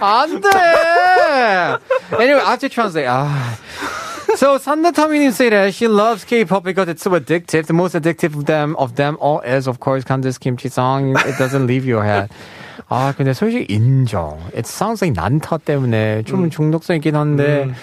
안 0.00 0.40
돼. 0.40 0.48
Anyway, 2.18 2.40
I 2.40 2.50
have 2.50 2.60
to 2.60 2.68
translate. 2.68 3.06
Ah. 3.08 3.58
So 4.36 4.56
Sanda 4.58 4.92
Tamini 4.92 5.32
say 5.32 5.50
that 5.50 5.74
she 5.74 5.88
loves 5.88 6.24
K-pop 6.24 6.64
because 6.64 6.88
it's 6.88 7.02
so 7.02 7.10
addictive. 7.10 7.66
The 7.66 7.72
most 7.74 7.94
addictive 7.94 8.34
of 8.36 8.46
them 8.46 8.74
of 8.76 8.94
them 8.96 9.16
all 9.20 9.40
is 9.40 9.66
of 9.66 9.80
course 9.80 10.04
Candice 10.04 10.38
Kimchi 10.40 10.68
song. 10.68 11.16
It 11.26 11.36
doesn't 11.38 11.66
leave 11.66 11.84
your 11.84 12.04
head. 12.04 12.30
아 12.89 13.13
근데 13.17 13.33
솔직히 13.33 13.65
인정. 13.73 14.37
It 14.55 14.65
sounds 14.67 15.01
like 15.03 15.13
난타 15.15 15.57
때문에 15.65 16.23
좀 16.23 16.49
중독성 16.49 16.95
있긴 16.97 17.15
한데. 17.15 17.73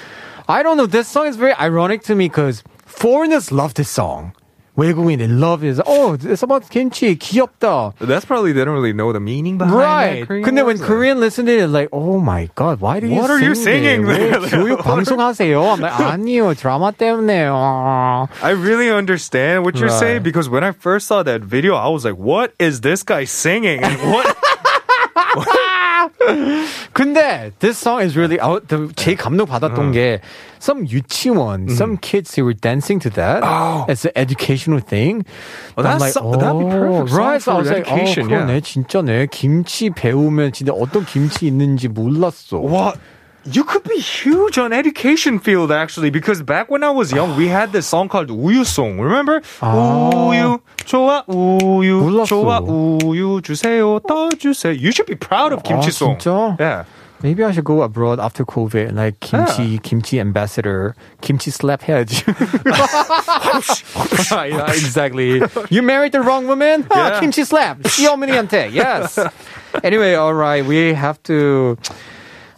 I 0.47 0.63
don't 0.63 0.77
know. 0.77 0.87
This 0.87 1.09
song 1.09 1.27
is 1.27 1.37
very 1.37 1.55
ironic 1.59 2.03
to 2.05 2.15
me 2.15 2.29
because 2.29 2.63
foreigners 2.87 3.51
love 3.53 3.75
this 3.75 3.89
song. 3.89 4.33
외국인 4.77 5.19
they 5.19 5.29
love 5.29 5.63
it. 5.63 5.79
Oh, 5.87 6.19
it's 6.21 6.43
about 6.43 6.69
kimchi. 6.69 7.15
귀엽다. 7.15 7.95
That's 8.01 8.25
probably 8.25 8.53
they 8.53 8.65
don't 8.65 8.75
really 8.75 8.93
know 8.93 9.13
the 9.13 9.21
meaning 9.21 9.57
behind 9.57 9.79
Right. 9.79 10.21
that. 10.21 10.27
Korean 10.27 10.43
근데 10.45 10.67
when 10.67 10.77
words. 10.79 10.83
Korean 10.83 11.21
listen 11.21 11.47
to 11.47 11.53
it, 11.53 11.69
like, 11.69 11.89
oh 11.93 12.19
my 12.19 12.51
god, 12.57 12.81
why 12.81 12.99
do 12.99 13.07
you 13.07 13.15
What 13.15 13.31
are 13.31 13.39
sing 13.39 13.47
you 13.47 13.55
singing 13.55 14.05
there? 14.05 14.41
왜 14.41 14.51
there? 14.51 14.59
교육 14.67 14.83
방송하세요? 14.83 15.55
I'm 15.63 15.79
like, 15.81 15.95
아니요, 15.95 16.55
드라마 16.59 16.91
때문에요. 16.91 18.29
I 18.43 18.51
really 18.51 18.91
understand 18.91 19.63
what 19.63 19.77
you're 19.79 19.89
saying 19.95 20.17
Right. 20.19 20.23
because 20.25 20.49
when 20.51 20.65
I 20.65 20.73
first 20.73 21.07
saw 21.07 21.23
that 21.23 21.43
video, 21.43 21.77
I 21.77 21.87
was 21.89 22.05
like, 22.05 22.19
"What 22.19 22.53
is 22.59 22.81
this 22.81 23.05
guy 23.05 23.25
singing?" 23.31 23.79
And 23.79 23.95
what? 24.13 24.27
근데 26.94 27.52
this 27.60 27.78
song 27.78 28.02
is 28.02 28.16
really 28.18 28.40
out. 28.40 28.68
The, 28.68 28.88
제 28.96 29.16
감동 29.16 29.46
받았던 29.48 29.92
게 29.94 30.22
some 30.60 30.86
유치원, 30.88 31.70
some 31.70 31.98
kids 31.98 32.36
they 32.36 32.42
were 32.44 32.54
dancing 32.54 33.00
to 33.00 33.10
that 33.12 33.44
as 33.90 34.06
an 34.06 34.12
educational 34.16 34.80
thing. 34.80 35.26
Oh, 35.78 35.84
that's 35.84 36.14
so- 36.14 36.32
that'd 36.32 36.60
be 36.60 36.66
perfect 36.66 37.12
right? 37.14 37.42
So 37.42 37.54
I 37.54 37.58
was 37.60 37.70
like, 37.70 37.86
어, 37.86 37.96
그러네, 37.96 38.48
yeah. 38.48 38.62
진짜네. 38.62 39.28
김치 39.32 39.90
배우면 39.90 40.52
진짜 40.54 40.72
어떤 40.74 41.06
김치 41.06 41.48
있는지 41.48 41.88
몰랐어. 41.88 42.60
What? 42.60 43.00
You 43.49 43.63
could 43.63 43.85
be 43.85 43.99
huge 44.01 44.57
on 44.57 44.73
education 44.73 45.39
field 45.39 45.71
actually 45.71 46.09
because 46.09 46.41
back 46.43 46.71
when 46.71 46.83
I 46.83 46.89
was 46.89 47.13
young, 47.13 47.37
we 47.37 47.49
had 47.49 47.73
this 47.73 47.87
song 47.87 48.09
called 48.09 48.31
우유 48.31 48.65
song. 48.65 48.99
Remember? 48.99 49.43
우유 49.61 50.61
좋아 50.87 51.25
우유 51.29 52.01
몰랐어. 52.01 52.25
좋아 52.25 52.59
우유 52.61 53.43
주세요 53.43 54.01
더 54.09 54.31
주세요. 54.31 54.73
You 54.73 54.93
should 54.93 55.05
be 55.07 55.15
proud 55.15 55.53
of 55.53 55.63
kimchi 55.63 55.89
아, 55.89 55.93
song. 55.93 56.17
진짜? 56.19 56.57
Yeah. 56.59 56.85
Maybe 57.23 57.45
I 57.45 57.53
should 57.53 57.65
go 57.65 57.83
abroad 57.83 58.19
after 58.19 58.45
COVID 58.47 58.89
and 58.89 58.97
like 58.97 59.21
kimchi, 59.21 59.79
kimchi 59.79 60.21
ambassador, 60.21 60.95
kimchi 61.21 61.51
slap 61.51 61.83
해야지. 61.83 62.25
yeah, 64.49 64.71
exactly. 64.73 65.43
You 65.71 65.83
married 65.83 66.13
the 66.13 66.21
wrong 66.21 66.47
woman? 66.47 66.87
Ah, 66.91 67.13
Yeah. 67.13 67.21
kimchi 67.21 67.45
slap. 67.45 67.83
시어머니한테. 67.83 68.73
Yes. 68.73 69.19
Anyway, 69.83 70.15
all 70.15 70.35
right. 70.35 70.65
We 70.65 70.95
have 70.95 71.23
to. 71.25 71.77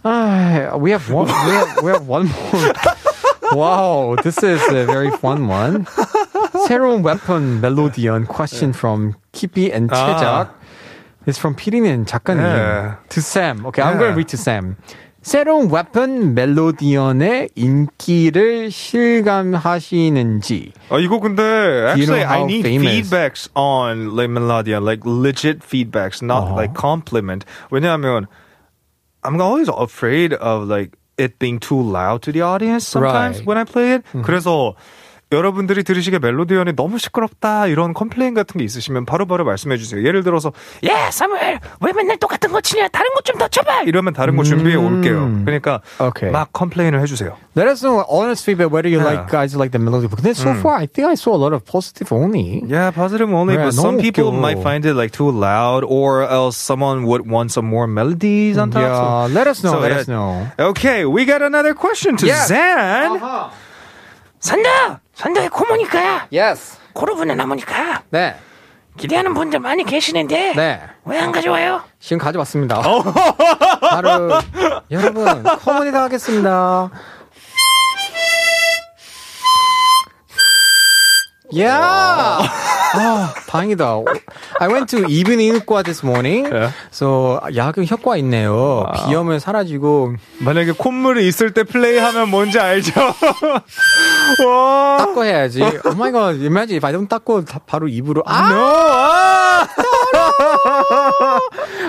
Ah, 0.05 0.77
we 0.77 0.91
have 0.93 1.11
one. 1.11 1.27
We 1.27 1.33
have, 1.55 1.83
we 1.83 1.91
have 1.91 2.07
one 2.07 2.29
more. 2.29 2.73
Wow, 3.53 4.17
this 4.23 4.43
is 4.43 4.61
a 4.69 4.85
very 4.87 5.11
fun 5.11 5.47
one. 5.49 5.87
새로운 6.69 7.03
weapon 7.03 7.61
멜로디언 7.61 8.27
question 8.27 8.73
from 8.73 9.15
Kippy 9.33 9.71
and 9.73 9.91
최작. 9.91 10.51
It's 11.27 11.39
from 11.39 11.55
피디는 11.55 12.07
작가님. 12.07 12.41
Yeah. 12.43 12.95
To 13.11 13.21
Sam. 13.21 13.67
Okay, 13.67 13.83
I'm 13.83 13.95
Yeah. 13.95 13.99
going 13.99 14.11
to 14.13 14.17
read 14.17 14.29
to 14.29 14.37
Sam. 14.39 14.77
새로운 15.23 15.69
weapon 15.71 16.35
멜로디언의 16.35 17.51
인기를 17.57 18.71
실감하시는지. 18.71 20.73
어 20.91 20.99
이거 21.01 21.19
근데 21.19 21.93
Do 21.95 22.01
you 22.01 22.07
know 22.07 22.15
actually 22.15 22.25
I 22.25 22.39
how 22.39 22.47
need 22.47 22.63
famous? 22.63 23.11
feedbacks 23.11 23.49
on 23.55 24.15
Le 24.15 24.29
Melodia, 24.29 24.79
like 24.81 25.03
legit 25.05 25.61
feedbacks, 25.67 26.23
not 26.23 26.45
Uh-huh. 26.45 26.55
like 26.57 26.75
compliment. 26.75 27.45
왜냐하면 27.71 28.27
I'm 29.25 29.41
always 29.41 29.69
afraid 29.69 30.33
of 30.35 30.69
like 30.69 30.97
it 31.19 31.39
being 31.39 31.59
too 31.59 31.81
loud 31.81 32.23
to 32.23 32.33
the 32.33 32.43
audience 32.43 32.87
sometimes 32.87 33.39
Right. 33.39 33.47
when 33.47 33.59
I 33.59 33.65
play 33.65 33.93
it. 33.95 34.05
Mm-hmm. 34.13 34.23
그래서 34.23 34.75
여러분들이 35.32 35.84
들으시기에 35.84 36.20
멜로디언이 36.20 36.76
너무 36.76 37.00
시끄럽다 37.00 37.68
이런 37.68 37.94
컴플레인 37.94 38.34
같은 38.34 38.58
게 38.60 38.66
있으시면 38.66 39.06
바로바로 39.06 39.46
말씀해 39.46 39.78
주세요. 39.78 40.06
예를 40.06 40.24
들어서 40.24 40.52
야 40.86 41.10
사무엘 41.10 41.60
왜 41.80 41.94
맨날 41.94 42.18
똑같은 42.18 42.52
거 42.52 42.60
치냐 42.60 42.90
다른 42.90 43.14
거좀더 43.14 43.48
쳐봐. 43.48 43.84
이러면 43.84 44.14
다른 44.14 44.36
거 44.36 44.44
준비해 44.44 44.76
올게요. 44.76 45.42
그러니까 45.46 45.82
음. 46.02 46.08
Okay. 46.08 46.32
막 46.32 46.52
컴플레인을 46.52 47.00
해주세요. 47.02 47.38
Let 47.56 47.70
us 47.70 47.82
know 47.82 48.04
honest 48.10 48.44
feedback 48.44 48.72
whether 48.74 48.90
you 48.90 49.00
Yeah. 49.00 49.08
like 49.08 49.32
guys 49.32 49.56
like 49.56 49.72
the 49.72 49.80
melody. 49.82 50.08
Then 50.22 50.36
so 50.36 50.54
far, 50.60 50.76
I 50.76 50.86
think 50.88 51.08
I 51.08 51.16
saw 51.16 51.34
a 51.36 51.40
lot 51.40 51.54
of 51.54 51.64
positive 51.66 52.12
only. 52.12 52.64
Yeah, 52.68 52.92
positive 52.92 53.32
only, 53.32 53.56
Yeah, 53.56 53.72
but 53.72 53.74
some 53.74 53.98
people 54.00 54.32
웃겨. 54.32 54.40
might 54.40 54.60
find 54.62 54.86
it 54.86 54.96
like 54.96 55.12
too 55.12 55.32
loud, 55.32 55.84
or 55.88 56.24
else 56.28 56.58
someone 56.58 57.08
would 57.08 57.24
want 57.30 57.52
some 57.52 57.66
more 57.68 57.88
melodies 57.88 58.58
on 58.58 58.72
top. 58.72 58.84
Yeah, 58.84 59.28
let 59.32 59.48
us 59.48 59.64
know. 59.64 59.74
So, 59.74 59.80
let 59.80 59.92
yeah. 59.92 60.00
us 60.04 60.08
know. 60.08 60.48
Okay, 60.60 61.06
we 61.06 61.24
got 61.26 61.42
another 61.42 61.74
question 61.74 62.16
to 62.20 62.28
Yes. 62.28 62.48
Zan. 62.52 63.20
산다 64.42 65.00
산다의 65.22 65.50
고모니까 65.50 66.28
Yes. 66.34 66.78
고르부는 66.94 67.38
나무니까 67.38 68.02
네. 68.10 68.36
기대하는 68.98 69.36
분들 69.36 69.60
많이 69.60 69.84
계시는데 69.84 70.54
네. 70.56 70.82
왜 71.06 71.20
안 71.20 71.32
가져와요? 71.32 71.84
지금 72.00 72.18
가져왔습니다. 72.18 72.82
바로 73.82 74.32
여러분 74.90 75.44
커머니 75.44 75.92
하겠습니다. 75.92 76.90
야! 81.60 82.40
아, 82.94 83.34
다행이다. 83.48 83.86
I 84.60 84.68
went 84.70 84.96
to 84.96 85.06
이브닝과 85.10 85.84
this 85.84 86.06
morning. 86.06 86.48
Yeah. 86.50 86.74
So 86.94 87.42
야근 87.56 87.86
효과 87.92 88.16
있네요. 88.18 88.86
비염은 89.06 89.40
사라지고 89.40 90.16
만약에 90.40 90.72
콧물이 90.72 91.28
있을 91.28 91.54
때 91.54 91.64
플레이하면 91.64 92.30
뭔지 92.30 92.58
알죠? 92.60 92.92
와. 94.47 94.97
닦고 94.99 95.25
해야지. 95.25 95.63
Oh 95.63 95.95
my 95.95 96.11
god, 96.11 96.37
imagine 96.45 96.77
if 96.77 96.85
I 96.85 96.93
don't 96.93 97.09
닦고 97.09 97.45
다- 97.45 97.61
바로 97.67 97.89
입으로 97.89 98.23
아! 98.27 98.49
No. 98.49 98.57
아! 98.59 99.69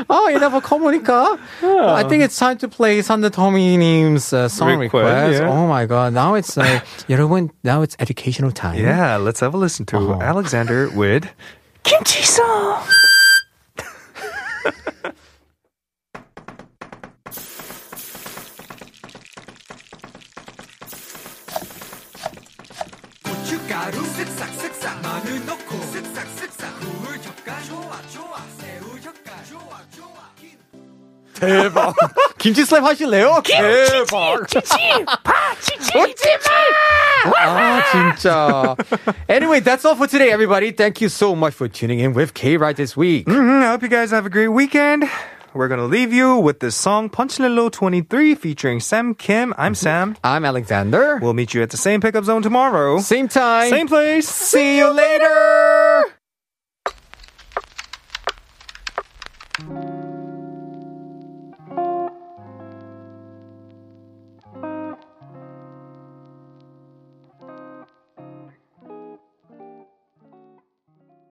아, 0.10 0.32
이나봐 0.32 0.60
커머니까. 0.62 1.38
I 1.64 2.04
think 2.08 2.24
it's 2.24 2.38
time 2.38 2.58
to 2.60 2.68
play 2.68 3.00
Sanda 3.00 3.30
Tomi님's 3.30 4.32
uh, 4.34 4.48
song 4.48 4.80
Request, 4.80 4.94
request. 4.94 5.42
yeah. 5.42 5.50
Oh 5.50 5.68
my 5.68 5.86
god, 5.86 6.14
now 6.14 6.36
it's 6.36 6.56
like 6.58 6.84
여러분, 7.10 7.50
now 7.64 7.82
it's 7.82 7.96
educational 8.00 8.52
time. 8.52 8.78
Yeah, 8.80 9.18
let's 9.18 9.40
have 9.42 9.54
a 9.54 9.58
listen 9.58 9.86
to 9.88 9.98
Uh-huh. 9.98 10.22
Alexander 10.22 10.90
with 10.96 11.26
김치 11.84 12.22
쓱싹 24.42 24.50
쓱싹 24.58 25.02
마늘 25.04 25.46
넣고 25.46 25.78
쓱싹 25.94 26.26
쓱싹 26.38 26.80
구울 26.80 27.22
젓갈 27.22 27.64
좋아 27.64 28.02
좋아 28.12 28.42
새우 28.58 29.00
젓갈 29.00 29.46
좋아 29.50 29.80
좋아 29.96 30.18
대박. 31.40 31.94
김치 32.40 32.64
슬랩 32.64 32.82
하실래요? 32.82 33.42
대박. 33.46 34.48
치치 34.48 34.76
파 35.24 35.34
치치 35.60 35.92
치마 35.92 37.36
아, 37.38 37.82
진짜. 37.92 38.76
Anyway, 39.30 39.60
that's 39.60 39.86
all 39.86 39.96
for 39.96 40.08
today, 40.08 40.32
everybody. 40.32 40.72
Thank 40.72 41.00
you 41.02 41.10
so 41.10 41.36
much 41.36 41.54
for 41.54 41.68
tuning 41.68 42.00
in 42.00 42.14
with 42.14 42.34
K-Ride 42.34 42.76
this 42.78 42.98
week. 42.98 43.28
Mhm, 43.28 43.62
I 43.64 43.70
hope 43.70 43.84
you 43.84 43.90
guys 43.90 44.10
have 44.12 44.26
a 44.26 44.30
great 44.32 44.48
weekend. 44.50 45.06
We're 45.55 45.69
gonna 45.69 45.85
leave 45.85 46.15
you 46.15 46.39
with 46.39 46.61
this 46.61 46.75
song 46.75 47.11
Punchnello 47.11 47.71
23 47.71 48.35
featuring 48.35 48.81
Sam 48.81 49.15
Kim. 49.15 49.53
I'm 49.59 49.73
mm-hmm. 49.73 49.75
Sam. 49.75 50.17
I'm 50.25 50.47
Alexander. 50.47 51.19
We'll 51.19 51.35
meet 51.35 51.53
you 51.53 51.63
at 51.63 51.69
the 51.71 51.77
same 51.77 52.01
pickup 52.01 52.25
zone 52.25 52.41
tomorrow. 52.41 53.01
Same 53.01 53.29
time. 53.29 53.69
Same 53.69 53.87
place. 53.87 54.29
See 54.29 54.79
you 54.79 54.91
later. 54.91 55.82